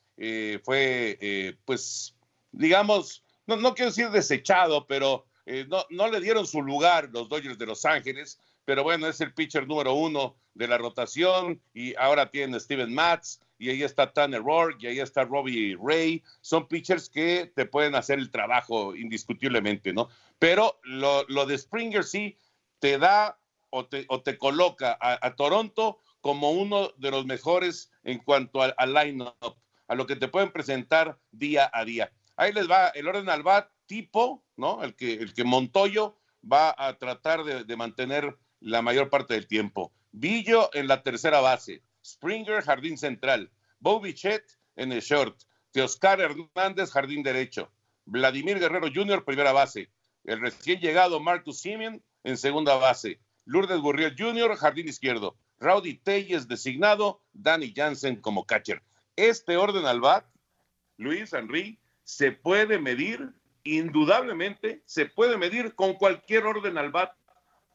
fue, 0.64 1.56
pues, 1.64 2.16
digamos, 2.52 3.24
no, 3.46 3.56
no 3.56 3.74
quiero 3.74 3.90
decir 3.90 4.11
desechado, 4.11 4.87
pero 4.87 5.26
eh, 5.44 5.66
no, 5.68 5.85
no 5.90 6.09
le 6.09 6.20
dieron 6.20 6.46
su 6.46 6.62
lugar 6.62 7.11
los 7.12 7.28
Dodgers 7.28 7.59
de 7.59 7.66
Los 7.66 7.85
Ángeles, 7.85 8.38
pero 8.64 8.82
bueno, 8.82 9.06
es 9.06 9.20
el 9.20 9.34
pitcher 9.34 9.66
número 9.66 9.94
uno 9.94 10.36
de 10.54 10.68
la 10.68 10.78
rotación 10.78 11.60
y 11.72 11.94
ahora 11.96 12.30
tiene 12.30 12.60
Steven 12.60 12.92
Matz 12.92 13.40
y 13.58 13.70
ahí 13.70 13.82
está 13.82 14.12
Tanner 14.12 14.42
Rourke 14.42 14.84
y 14.84 14.86
ahí 14.86 15.00
está 15.00 15.24
Robbie 15.24 15.76
Ray. 15.82 16.22
Son 16.40 16.66
pitchers 16.66 17.08
que 17.08 17.52
te 17.54 17.66
pueden 17.66 17.94
hacer 17.94 18.18
el 18.18 18.30
trabajo 18.30 18.96
indiscutiblemente, 18.96 19.92
¿no? 19.92 20.08
Pero 20.38 20.80
lo, 20.82 21.24
lo 21.28 21.46
de 21.46 21.58
Springer 21.58 22.04
sí 22.04 22.36
te 22.78 22.98
da 22.98 23.38
o 23.70 23.86
te, 23.86 24.04
o 24.08 24.22
te 24.22 24.38
coloca 24.38 24.98
a, 25.00 25.34
Toronto 25.36 25.98
como 26.20 26.50
uno 26.50 26.90
de 26.96 27.10
los 27.10 27.26
mejores 27.26 27.90
en 28.02 28.18
cuanto 28.18 28.62
al, 28.62 28.74
al 28.78 28.94
line-up, 28.94 29.56
a 29.88 29.94
lo 29.94 30.06
que 30.06 30.16
te 30.16 30.28
pueden 30.28 30.52
presentar 30.52 31.18
día 31.30 31.70
a 31.72 31.84
día. 31.84 32.12
Ahí 32.36 32.52
les 32.52 32.68
va 32.68 32.88
el 32.88 33.06
orden 33.06 33.28
al 33.28 33.42
bat 33.42 33.70
tipo, 33.86 34.44
¿no? 34.56 34.82
El 34.82 34.94
que, 34.94 35.14
el 35.14 35.34
que 35.34 35.44
Montoyo 35.44 36.16
va 36.50 36.74
a 36.76 36.96
tratar 36.98 37.44
de, 37.44 37.64
de 37.64 37.76
mantener 37.76 38.36
la 38.60 38.82
mayor 38.82 39.10
parte 39.10 39.34
del 39.34 39.46
tiempo. 39.46 39.92
Villo 40.12 40.70
en 40.72 40.88
la 40.88 41.02
tercera 41.02 41.40
base, 41.40 41.82
Springer, 42.04 42.62
jardín 42.62 42.98
central, 42.98 43.50
Bobichet 43.78 44.44
en 44.76 44.92
el 44.92 45.00
short, 45.00 45.40
Teoscar 45.72 46.20
Hernández, 46.20 46.90
jardín 46.90 47.22
derecho, 47.22 47.70
Vladimir 48.04 48.58
Guerrero 48.58 48.88
Jr., 48.92 49.24
primera 49.24 49.52
base, 49.52 49.90
el 50.24 50.40
recién 50.40 50.80
llegado 50.80 51.20
Marcus 51.20 51.60
Simeon 51.60 52.02
en 52.24 52.36
segunda 52.36 52.74
base, 52.76 53.20
Lourdes 53.44 53.80
Burriel 53.80 54.14
Jr., 54.18 54.56
jardín 54.56 54.88
izquierdo, 54.88 55.36
Rowdy 55.58 55.94
Telles 55.94 56.48
designado, 56.48 57.22
Danny 57.32 57.72
Jansen 57.74 58.16
como 58.16 58.46
catcher. 58.46 58.82
Este 59.16 59.56
orden 59.56 59.86
al 59.86 60.00
bat, 60.00 60.26
Luis 60.96 61.32
Henry, 61.32 61.78
se 62.02 62.32
puede 62.32 62.78
medir, 62.78 63.32
indudablemente, 63.62 64.82
se 64.86 65.06
puede 65.06 65.36
medir 65.36 65.74
con 65.74 65.94
cualquier 65.94 66.46
orden 66.46 66.78
al 66.78 66.90
bat 66.90 67.14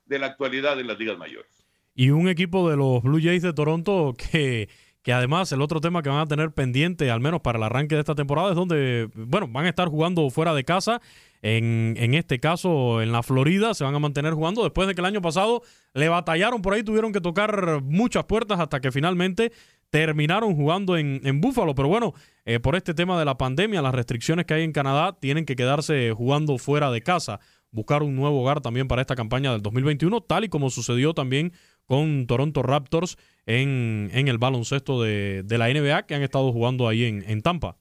de 0.05 0.19
la 0.19 0.27
actualidad 0.27 0.79
en 0.79 0.87
las 0.87 0.97
ligas 0.99 1.17
mayores. 1.17 1.65
Y 1.93 2.09
un 2.09 2.27
equipo 2.27 2.69
de 2.69 2.75
los 2.75 3.01
Blue 3.01 3.21
Jays 3.21 3.41
de 3.41 3.53
Toronto 3.53 4.13
que, 4.17 4.69
que 5.01 5.13
además 5.13 5.51
el 5.51 5.61
otro 5.61 5.79
tema 5.79 6.01
que 6.01 6.09
van 6.09 6.19
a 6.19 6.25
tener 6.25 6.51
pendiente, 6.51 7.09
al 7.09 7.21
menos 7.21 7.41
para 7.41 7.57
el 7.57 7.63
arranque 7.63 7.95
de 7.95 8.01
esta 8.01 8.15
temporada, 8.15 8.49
es 8.49 8.55
donde, 8.55 9.09
bueno, 9.15 9.47
van 9.47 9.65
a 9.65 9.69
estar 9.69 9.87
jugando 9.87 10.29
fuera 10.29 10.53
de 10.53 10.65
casa. 10.65 11.01
En, 11.41 11.93
en, 11.97 12.15
este 12.15 12.39
caso, 12.39 13.03
en 13.03 13.11
la 13.11 13.21
Florida, 13.21 13.75
se 13.75 13.83
van 13.83 13.93
a 13.93 13.99
mantener 13.99 14.33
jugando 14.33 14.63
después 14.63 14.87
de 14.87 14.95
que 14.95 15.01
el 15.01 15.05
año 15.05 15.21
pasado 15.21 15.61
le 15.93 16.09
batallaron 16.09 16.61
por 16.61 16.73
ahí, 16.73 16.83
tuvieron 16.83 17.13
que 17.13 17.21
tocar 17.21 17.81
muchas 17.83 18.25
puertas 18.25 18.59
hasta 18.59 18.81
que 18.81 18.91
finalmente 18.91 19.51
terminaron 19.91 20.55
jugando 20.55 20.97
en, 20.97 21.21
en 21.23 21.39
Búfalo. 21.39 21.75
Pero 21.75 21.87
bueno, 21.87 22.13
eh, 22.43 22.59
por 22.59 22.75
este 22.75 22.93
tema 22.93 23.17
de 23.19 23.25
la 23.25 23.37
pandemia, 23.37 23.81
las 23.81 23.93
restricciones 23.93 24.45
que 24.45 24.55
hay 24.55 24.63
en 24.63 24.71
Canadá, 24.71 25.17
tienen 25.19 25.45
que 25.45 25.55
quedarse 25.55 26.11
jugando 26.11 26.57
fuera 26.57 26.89
de 26.91 27.01
casa 27.01 27.39
buscar 27.75 28.03
un 28.03 28.15
nuevo 28.15 28.41
hogar 28.41 28.61
también 28.61 28.87
para 28.87 29.01
esta 29.01 29.15
campaña 29.15 29.51
del 29.51 29.61
2021, 29.61 30.21
tal 30.21 30.45
y 30.45 30.49
como 30.49 30.69
sucedió 30.69 31.13
también 31.13 31.51
con 31.85 32.25
Toronto 32.25 32.63
Raptors 32.63 33.17
en, 33.45 34.09
en 34.13 34.27
el 34.27 34.37
baloncesto 34.37 35.03
de, 35.03 35.43
de, 35.43 35.57
la 35.57 35.67
NBA 35.67 36.07
que 36.07 36.15
han 36.15 36.23
estado 36.23 36.51
jugando 36.51 36.87
ahí 36.87 37.03
en, 37.03 37.23
en 37.29 37.41
Tampa. 37.41 37.77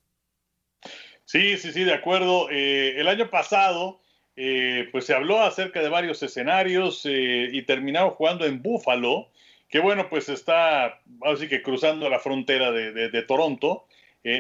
Sí, 1.25 1.57
sí, 1.57 1.73
sí, 1.73 1.85
de 1.85 1.95
acuerdo. 1.95 2.51
Eh, 2.51 3.01
el 3.01 3.09
año 3.09 3.31
pasado, 3.31 4.01
eh, 4.37 4.89
pues 4.93 5.07
se 5.07 5.15
habló 5.15 5.41
acerca 5.41 5.81
de 5.81 5.89
varios 5.89 6.23
escenarios 6.23 7.07
eh, 7.07 7.49
y 7.53 7.63
terminaron 7.63 8.11
jugando 8.11 8.45
en 8.45 8.63
Buffalo, 8.63 9.31
que 9.69 9.79
bueno, 9.79 10.09
pues 10.11 10.29
está 10.29 11.01
así 11.23 11.49
que 11.49 11.63
cruzando 11.63 12.11
la 12.11 12.19
frontera 12.19 12.73
de, 12.73 12.93
de, 12.93 13.09
de 13.09 13.23
Toronto, 13.23 13.87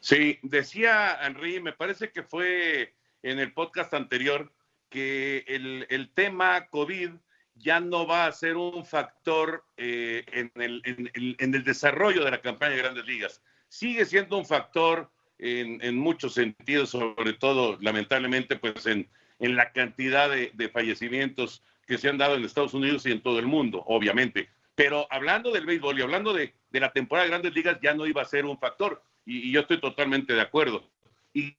Sí, 0.00 0.38
decía 0.42 1.18
Henry, 1.22 1.60
me 1.60 1.72
parece 1.72 2.10
que 2.10 2.22
fue 2.22 2.94
en 3.22 3.38
el 3.38 3.52
podcast 3.52 3.92
anterior, 3.92 4.50
que 4.88 5.44
el, 5.46 5.86
el 5.90 6.10
tema 6.10 6.66
COVID 6.68 7.10
ya 7.54 7.80
no 7.80 8.06
va 8.06 8.26
a 8.26 8.32
ser 8.32 8.56
un 8.56 8.84
factor 8.84 9.64
eh, 9.76 10.24
en, 10.32 10.50
el, 10.54 10.82
en, 10.84 11.10
en, 11.38 11.54
el, 11.54 11.64
desarrollo 11.64 12.24
de 12.24 12.30
la 12.30 12.40
campaña 12.40 12.72
de 12.72 12.82
grandes 12.82 13.04
ligas. 13.04 13.42
Sigue 13.68 14.06
siendo 14.06 14.38
un 14.38 14.46
factor 14.46 15.10
en, 15.38 15.96
muchos 15.96 16.34
sentidos, 16.34 16.90
sobre 16.90 17.34
todo, 17.34 17.78
lamentablemente, 17.80 18.56
pues 18.56 18.86
en, 18.86 19.08
la 19.38 19.72
cantidad 19.72 20.28
de, 20.28 20.50
de, 20.54 20.68
fallecimientos 20.68 21.62
que 21.86 21.98
se 21.98 22.08
han 22.08 22.18
dado 22.18 22.34
en 22.34 22.44
Estados 22.44 22.74
Unidos 22.74 23.06
y 23.06 23.12
en 23.12 23.22
todo 23.22 23.38
el 23.38 23.46
mundo, 23.46 23.82
obviamente. 23.86 24.48
Pero 24.74 25.06
hablando 25.10 25.50
del 25.50 25.66
béisbol 25.66 25.98
y 25.98 26.02
hablando 26.02 26.32
de, 26.32 26.54
de 26.70 26.80
la 26.80 26.92
temporada 26.92 27.24
de 27.24 27.30
grandes 27.30 27.54
ligas, 27.54 27.78
ya 27.82 27.94
no 27.94 28.06
iba 28.06 28.22
a 28.22 28.26
ser 28.26 28.44
un 28.46 28.58
factor 28.58 29.02
y, 29.30 29.52
yo 29.52 29.60
estoy 29.60 29.80
totalmente 29.80 30.32
de 30.32 30.40
acuerdo. 30.40 30.90
Y, 31.32 31.56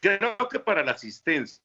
creo 0.00 0.36
que 0.50 0.60
para 0.60 0.84
la 0.84 0.92
asistencia, 0.92 1.62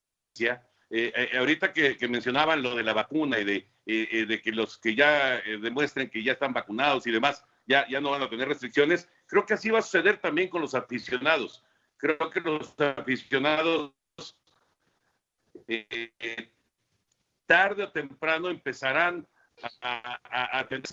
eh, 0.90 1.12
eh, 1.16 1.38
ahorita 1.38 1.74
que, 1.74 1.96
mencionaban 2.08 2.64
lo 2.64 2.76
de 2.76 2.84
la 2.84 2.94
vacuna 2.94 3.40
y 3.40 3.44
de, 3.44 3.68
eh, 3.86 4.26
de 4.26 4.42
que 4.42 4.52
los 4.52 4.78
que 4.80 4.96
ya 4.96 5.42
demuestren 5.62 6.10
que 6.10 6.24
ya 6.24 6.32
están 6.32 6.54
vacunados 6.54 7.06
y 7.06 7.12
demás, 7.12 7.46
ya, 7.68 7.88
ya 7.88 8.02
no 8.02 8.12
van 8.12 8.24
a 8.24 8.30
tener 8.30 8.48
restricciones, 8.48 9.08
creo 9.28 9.46
que 9.46 9.54
así 9.54 9.70
va 9.70 9.80
a 9.80 9.84
suceder 9.84 10.18
también 10.18 10.48
con 10.48 10.62
los 10.62 10.74
aficionados. 10.74 11.64
Creo 11.98 12.30
que 12.32 12.40
los 12.40 12.74
aficionados 12.80 13.94
tarde 17.46 17.84
o 17.84 17.92
temprano 17.92 18.50
empezarán 18.50 19.28
a, 19.82 20.66
tener 20.68 20.86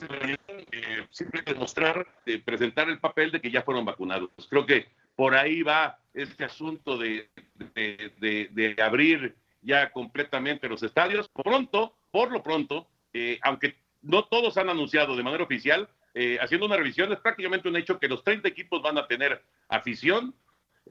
simplemente 1.11 1.53
demostrar, 1.53 2.07
presentar 2.45 2.89
el 2.89 2.99
papel 2.99 3.31
de 3.31 3.41
que 3.41 3.51
ya 3.51 3.63
fueron 3.63 3.85
vacunados. 3.85 4.31
Creo 4.49 4.67
que 4.67 4.87
por 5.15 5.35
ahí 5.35 5.63
va 5.63 5.99
este 6.15 6.45
asunto 6.45 6.99
de, 6.99 7.29
de, 7.75 8.77
abrir 8.83 9.35
ya 9.63 9.91
completamente 9.91 10.69
los 10.69 10.83
estadios. 10.83 11.29
Pronto, 11.29 11.97
por 12.11 12.31
lo 12.31 12.43
pronto, 12.43 12.89
eh, 13.13 13.39
aunque 13.43 13.77
no 14.03 14.25
todos 14.25 14.57
han 14.59 14.69
anunciado 14.69 15.17
de 15.17 15.23
manera 15.23 15.45
oficial, 15.45 15.89
eh, 16.15 16.39
haciendo 16.41 16.67
una 16.67 16.77
revisión, 16.77 17.13
es 17.13 17.19
prácticamente 17.21 17.69
un 17.69 17.77
hecho 17.77 17.99
que 17.99 18.09
los 18.09 18.23
30 18.25 18.49
equipos 18.49 18.81
van 18.83 18.99
a 18.99 19.07
tener 19.07 19.43
afición. 19.69 20.35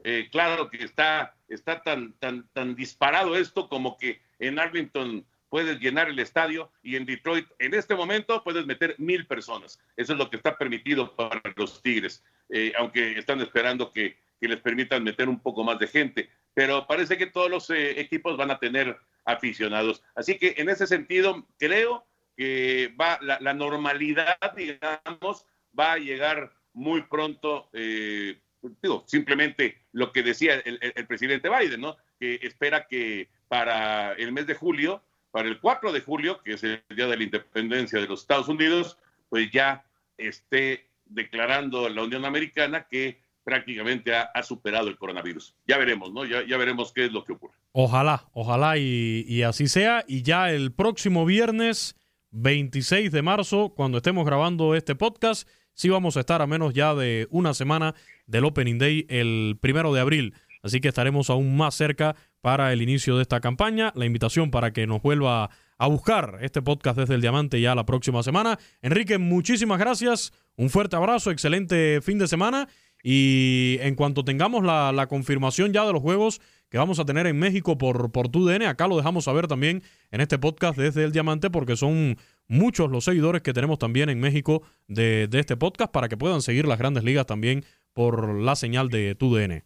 Eh, 0.04 0.28
claro 0.30 0.68
que 0.68 0.84
está, 0.84 1.34
está 1.48 1.82
tan, 1.82 2.12
tan, 2.14 2.48
tan 2.52 2.74
disparado 2.74 3.36
esto 3.36 3.68
como 3.68 3.96
que 3.96 4.20
en 4.38 4.58
Arlington 4.58 5.24
puedes 5.48 5.78
llenar 5.80 6.08
el 6.08 6.18
estadio 6.18 6.70
y 6.82 6.96
en 6.96 7.06
Detroit 7.06 7.46
en 7.58 7.74
este 7.74 7.94
momento 7.94 8.42
puedes 8.42 8.66
meter 8.66 8.94
mil 8.98 9.26
personas. 9.26 9.78
Eso 9.96 10.12
es 10.12 10.18
lo 10.18 10.30
que 10.30 10.36
está 10.36 10.56
permitido 10.56 11.14
para 11.14 11.40
los 11.56 11.82
Tigres, 11.82 12.24
eh, 12.48 12.72
aunque 12.76 13.18
están 13.18 13.40
esperando 13.40 13.92
que, 13.92 14.16
les 14.38 14.60
permitan 14.60 15.02
meter 15.02 15.28
un 15.28 15.40
poco 15.40 15.64
más 15.64 15.76
de 15.80 15.88
gente. 15.88 16.30
Pero 16.54 16.86
parece 16.86 17.16
que 17.16 17.26
todos 17.26 17.50
los 17.50 17.68
eh, 17.70 17.98
equipos 17.98 18.36
van 18.36 18.52
a 18.52 18.60
tener 18.60 18.96
aficionados. 19.24 20.04
Así 20.14 20.38
que 20.38 20.54
en 20.58 20.68
ese 20.68 20.86
sentido 20.86 21.48
creo 21.58 22.06
que 22.36 22.94
va 23.00 23.18
la, 23.22 23.54
normalidad, 23.54 24.36
digamos, 24.54 25.46
va 25.76 25.94
a 25.94 25.98
llegar 25.98 26.52
muy 26.74 27.02
pronto. 27.02 27.68
Eh, 27.72 28.38
digo, 28.82 29.02
simplemente 29.08 29.86
lo 29.90 30.12
que 30.12 30.22
decía 30.22 30.62
el 30.64 31.06
presidente 31.08 31.48
Biden, 31.48 31.80
¿no? 31.80 31.96
Que 32.20 32.38
espera 32.42 32.86
que 32.86 33.28
para 33.48 34.12
el 34.12 34.30
mes 34.30 34.46
de 34.46 34.54
julio 34.54 35.02
para 35.36 35.50
el 35.50 35.60
4 35.60 35.92
de 35.92 36.00
julio, 36.00 36.40
que 36.42 36.54
es 36.54 36.64
el 36.64 36.82
día 36.96 37.06
de 37.06 37.14
la 37.14 37.22
independencia 37.22 38.00
de 38.00 38.06
los 38.06 38.22
Estados 38.22 38.48
Unidos, 38.48 38.96
pues 39.28 39.50
ya 39.52 39.84
esté 40.16 40.88
declarando 41.04 41.90
la 41.90 42.04
Unión 42.04 42.24
Americana 42.24 42.86
que 42.90 43.20
prácticamente 43.44 44.14
ha, 44.14 44.42
superado 44.42 44.88
el 44.88 44.96
coronavirus. 44.96 45.54
Ya 45.66 45.76
veremos, 45.76 46.10
¿no? 46.10 46.24
Ya, 46.24 46.42
ya, 46.46 46.56
veremos 46.56 46.90
qué 46.90 47.04
es 47.04 47.12
lo 47.12 47.22
que 47.22 47.34
ocurre. 47.34 47.52
Ojalá, 47.72 48.30
ojalá 48.32 48.78
y, 48.78 49.26
y 49.28 49.42
así 49.42 49.68
sea. 49.68 50.06
Y 50.08 50.22
ya 50.22 50.50
el 50.50 50.72
próximo 50.72 51.26
viernes 51.26 51.96
26 52.30 53.12
de 53.12 53.20
marzo, 53.20 53.74
cuando 53.76 53.98
estemos 53.98 54.24
grabando 54.24 54.74
este 54.74 54.94
podcast, 54.94 55.46
sí 55.74 55.90
vamos 55.90 56.16
a 56.16 56.20
estar 56.20 56.40
a 56.40 56.46
menos 56.46 56.72
ya 56.72 56.94
de 56.94 57.28
una 57.30 57.52
semana 57.52 57.94
del 58.26 58.46
Opening 58.46 58.78
Day 58.78 59.06
el 59.10 59.58
primero 59.60 59.92
de 59.92 60.00
abril. 60.00 60.32
Así 60.62 60.80
que 60.80 60.88
estaremos 60.88 61.28
aún 61.28 61.58
más 61.58 61.74
cerca 61.74 62.16
para 62.46 62.72
el 62.72 62.80
inicio 62.80 63.16
de 63.16 63.22
esta 63.22 63.40
campaña. 63.40 63.92
La 63.96 64.06
invitación 64.06 64.52
para 64.52 64.72
que 64.72 64.86
nos 64.86 65.02
vuelva 65.02 65.50
a 65.78 65.86
buscar 65.88 66.38
este 66.42 66.62
podcast 66.62 66.96
desde 66.96 67.16
el 67.16 67.20
Diamante 67.20 67.60
ya 67.60 67.74
la 67.74 67.84
próxima 67.84 68.22
semana. 68.22 68.56
Enrique, 68.82 69.18
muchísimas 69.18 69.80
gracias. 69.80 70.32
Un 70.54 70.70
fuerte 70.70 70.94
abrazo, 70.94 71.32
excelente 71.32 72.00
fin 72.02 72.20
de 72.20 72.28
semana. 72.28 72.68
Y 73.02 73.78
en 73.80 73.96
cuanto 73.96 74.24
tengamos 74.24 74.62
la, 74.62 75.06
confirmación 75.08 75.72
ya 75.72 75.84
de 75.84 75.92
los 75.92 76.00
juegos 76.00 76.40
que 76.68 76.78
vamos 76.78 77.00
a 77.00 77.04
tener 77.04 77.26
en 77.26 77.36
México 77.36 77.78
por, 77.78 78.12
por 78.12 78.28
TUDN, 78.28 78.62
acá 78.62 78.86
lo 78.86 78.96
dejamos 78.96 79.24
saber 79.24 79.48
también 79.48 79.82
en 80.12 80.20
este 80.20 80.38
podcast 80.38 80.78
desde 80.78 81.02
el 81.02 81.10
Diamante, 81.10 81.50
porque 81.50 81.74
son 81.74 82.16
muchos 82.46 82.92
los 82.92 83.02
seguidores 83.02 83.42
que 83.42 83.54
tenemos 83.54 83.80
también 83.80 84.08
en 84.08 84.20
México 84.20 84.62
de, 84.86 85.26
de 85.26 85.40
este 85.40 85.56
podcast 85.56 85.90
para 85.90 86.08
que 86.08 86.16
puedan 86.16 86.42
seguir 86.42 86.68
las 86.68 86.78
grandes 86.78 87.02
ligas 87.02 87.26
también 87.26 87.64
por 87.92 88.36
la 88.36 88.54
señal 88.54 88.88
de 88.88 89.16
TUDN. 89.16 89.64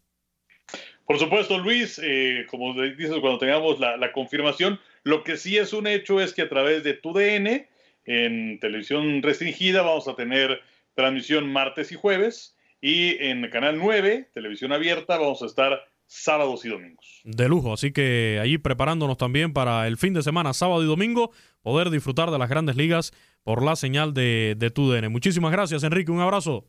Por 1.10 1.18
supuesto, 1.18 1.58
Luis, 1.58 2.00
eh, 2.04 2.46
como 2.48 2.72
dices, 2.72 3.16
cuando 3.20 3.38
tengamos 3.38 3.80
la, 3.80 4.12
confirmación, 4.12 4.78
lo 5.02 5.24
que 5.24 5.36
sí 5.36 5.58
es 5.58 5.72
un 5.72 5.88
hecho 5.88 6.20
es 6.20 6.32
que 6.32 6.42
a 6.42 6.48
través 6.48 6.84
de 6.84 6.94
tu 6.94 7.12
DN, 7.12 7.68
en 8.04 8.60
televisión 8.60 9.20
restringida, 9.20 9.82
vamos 9.82 10.06
a 10.06 10.14
tener 10.14 10.60
transmisión 10.94 11.52
martes 11.52 11.90
y 11.90 11.96
jueves, 11.96 12.56
y 12.80 13.20
en 13.24 13.50
Canal 13.50 13.76
9, 13.78 14.30
televisión 14.32 14.72
abierta, 14.72 15.18
vamos 15.18 15.42
a 15.42 15.46
estar 15.46 15.84
sábados 16.06 16.64
y 16.64 16.68
domingos. 16.68 17.22
De 17.24 17.48
lujo, 17.48 17.72
así 17.72 17.90
que 17.92 18.38
ahí 18.40 18.56
preparándonos 18.56 19.16
también 19.16 19.52
para 19.52 19.88
el 19.88 19.96
fin 19.96 20.14
de 20.14 20.22
semana, 20.22 20.52
sábado 20.52 20.84
y 20.84 20.86
domingo, 20.86 21.32
poder 21.62 21.90
disfrutar 21.90 22.30
de 22.30 22.38
las 22.38 22.48
grandes 22.48 22.76
ligas 22.76 23.10
por 23.42 23.64
la 23.64 23.74
señal 23.74 24.14
de, 24.14 24.54
de 24.56 24.70
TUDN. 24.70 25.10
Muchísimas 25.10 25.50
gracias, 25.50 25.82
Enrique, 25.82 26.12
un 26.12 26.20
abrazo. 26.20 26.68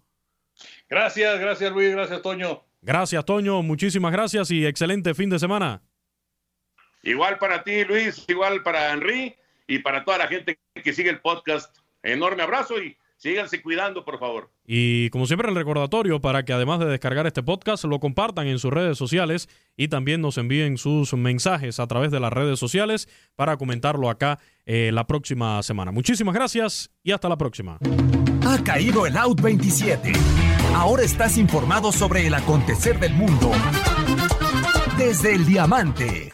Gracias, 0.90 1.40
gracias 1.40 1.72
Luis, 1.72 1.92
gracias 1.92 2.24
Toño. 2.24 2.71
Gracias, 2.82 3.24
Toño. 3.26 3.62
Muchísimas 3.62 4.12
gracias 4.12 4.50
y 4.52 4.66
excelente 4.66 5.14
fin 5.14 5.30
de 5.30 5.40
semana. 5.40 5.82
Igual 7.04 7.38
para 7.38 7.64
ti, 7.64 7.84
Luis, 7.84 8.26
igual 8.28 8.64
para 8.64 8.92
Henry 8.92 9.36
y 9.68 9.80
para 9.80 10.04
toda 10.04 10.20
la 10.20 10.28
gente 10.28 10.60
que 10.84 10.94
sigue 10.94 11.10
el 11.10 11.20
podcast. 11.20 11.76
Enorme 12.04 12.44
abrazo 12.44 12.82
y 12.82 12.98
síganse 13.18 13.62
cuidando, 13.62 14.04
por 14.04 14.20
favor. 14.20 14.52
Y 14.66 15.10
como 15.12 15.28
siempre, 15.28 15.50
el 15.50 15.56
recordatorio 15.56 16.22
para 16.22 16.44
que 16.44 16.54
además 16.54 16.80
de 16.80 16.88
descargar 16.88 17.28
este 17.28 17.44
podcast, 17.44 17.84
lo 17.86 18.00
compartan 18.00 18.48
en 18.48 18.58
sus 18.58 18.72
redes 18.72 18.98
sociales 18.98 19.48
y 19.78 19.88
también 19.88 20.22
nos 20.22 20.38
envíen 20.38 20.78
sus 20.78 21.14
mensajes 21.14 21.80
a 21.80 21.88
través 21.88 22.12
de 22.12 22.20
las 22.20 22.34
redes 22.34 22.60
sociales 22.60 23.08
para 23.36 23.58
comentarlo 23.58 24.10
acá 24.10 24.40
eh, 24.66 24.92
la 24.92 25.06
próxima 25.06 25.62
semana. 25.62 25.92
Muchísimas 25.92 26.34
gracias 26.34 26.92
y 27.04 27.12
hasta 27.12 27.30
la 27.30 27.38
próxima. 27.38 27.78
Ha 28.46 28.64
caído 28.64 29.06
el 29.06 29.16
Out 29.18 29.42
27. 29.42 30.14
Ahora 30.76 31.04
estás 31.04 31.38
informado 31.38 31.92
sobre 31.92 32.26
el 32.28 32.34
acontecer 32.34 33.00
del 33.00 33.14
mundo 33.14 33.52
desde 34.98 35.36
el 35.36 35.46
diamante. 35.46 36.34